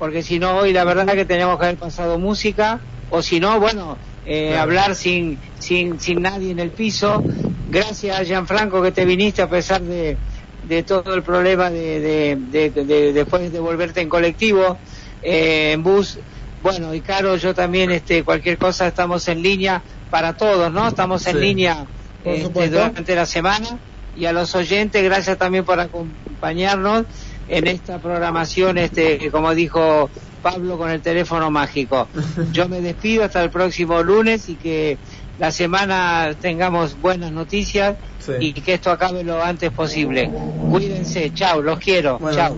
[0.00, 3.60] porque si no hoy la verdad que teníamos que haber pasado música, o si no,
[3.60, 4.62] bueno, eh, Claro.
[4.62, 7.22] hablar sin, sin, sin nadie en el piso.
[7.68, 10.18] Gracias Gianfranco que te viniste a pesar de,
[10.62, 12.36] de todo el problema de, de,
[12.70, 14.80] de- de- después de volverte en colectivo,
[15.20, 16.18] eh, en bus.
[16.60, 20.88] Bueno, y Caro, yo también, este, cualquier cosa estamos en línea para todos, ¿no?
[20.88, 21.42] Estamos en Sí.
[21.42, 21.86] línea
[22.24, 23.80] este, durante la semana
[24.14, 27.04] y a los oyentes, gracias también por acompañarnos
[27.50, 30.08] en esta programación, este, como dijo
[30.42, 32.08] Pablo con el teléfono mágico.
[32.52, 34.96] Yo me despido hasta el próximo lunes y que
[35.38, 38.32] la semana tengamos buenas noticias Sí.
[38.38, 40.30] y que esto acabe lo antes posible.
[40.70, 42.56] Cuídense, chao, los quiero, Bueno, chao.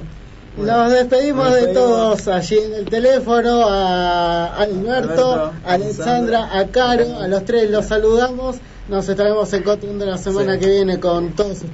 [0.56, 1.88] Nos despedimos Nos de despedimos.
[2.24, 7.70] todos allí en el teléfono, a Alberto, Alberto, a Alexandra, a Caro, a los tres
[7.70, 8.56] los saludamos.
[8.88, 10.60] Nos estaremos encontrando la semana Sí.
[10.60, 11.62] que viene con todos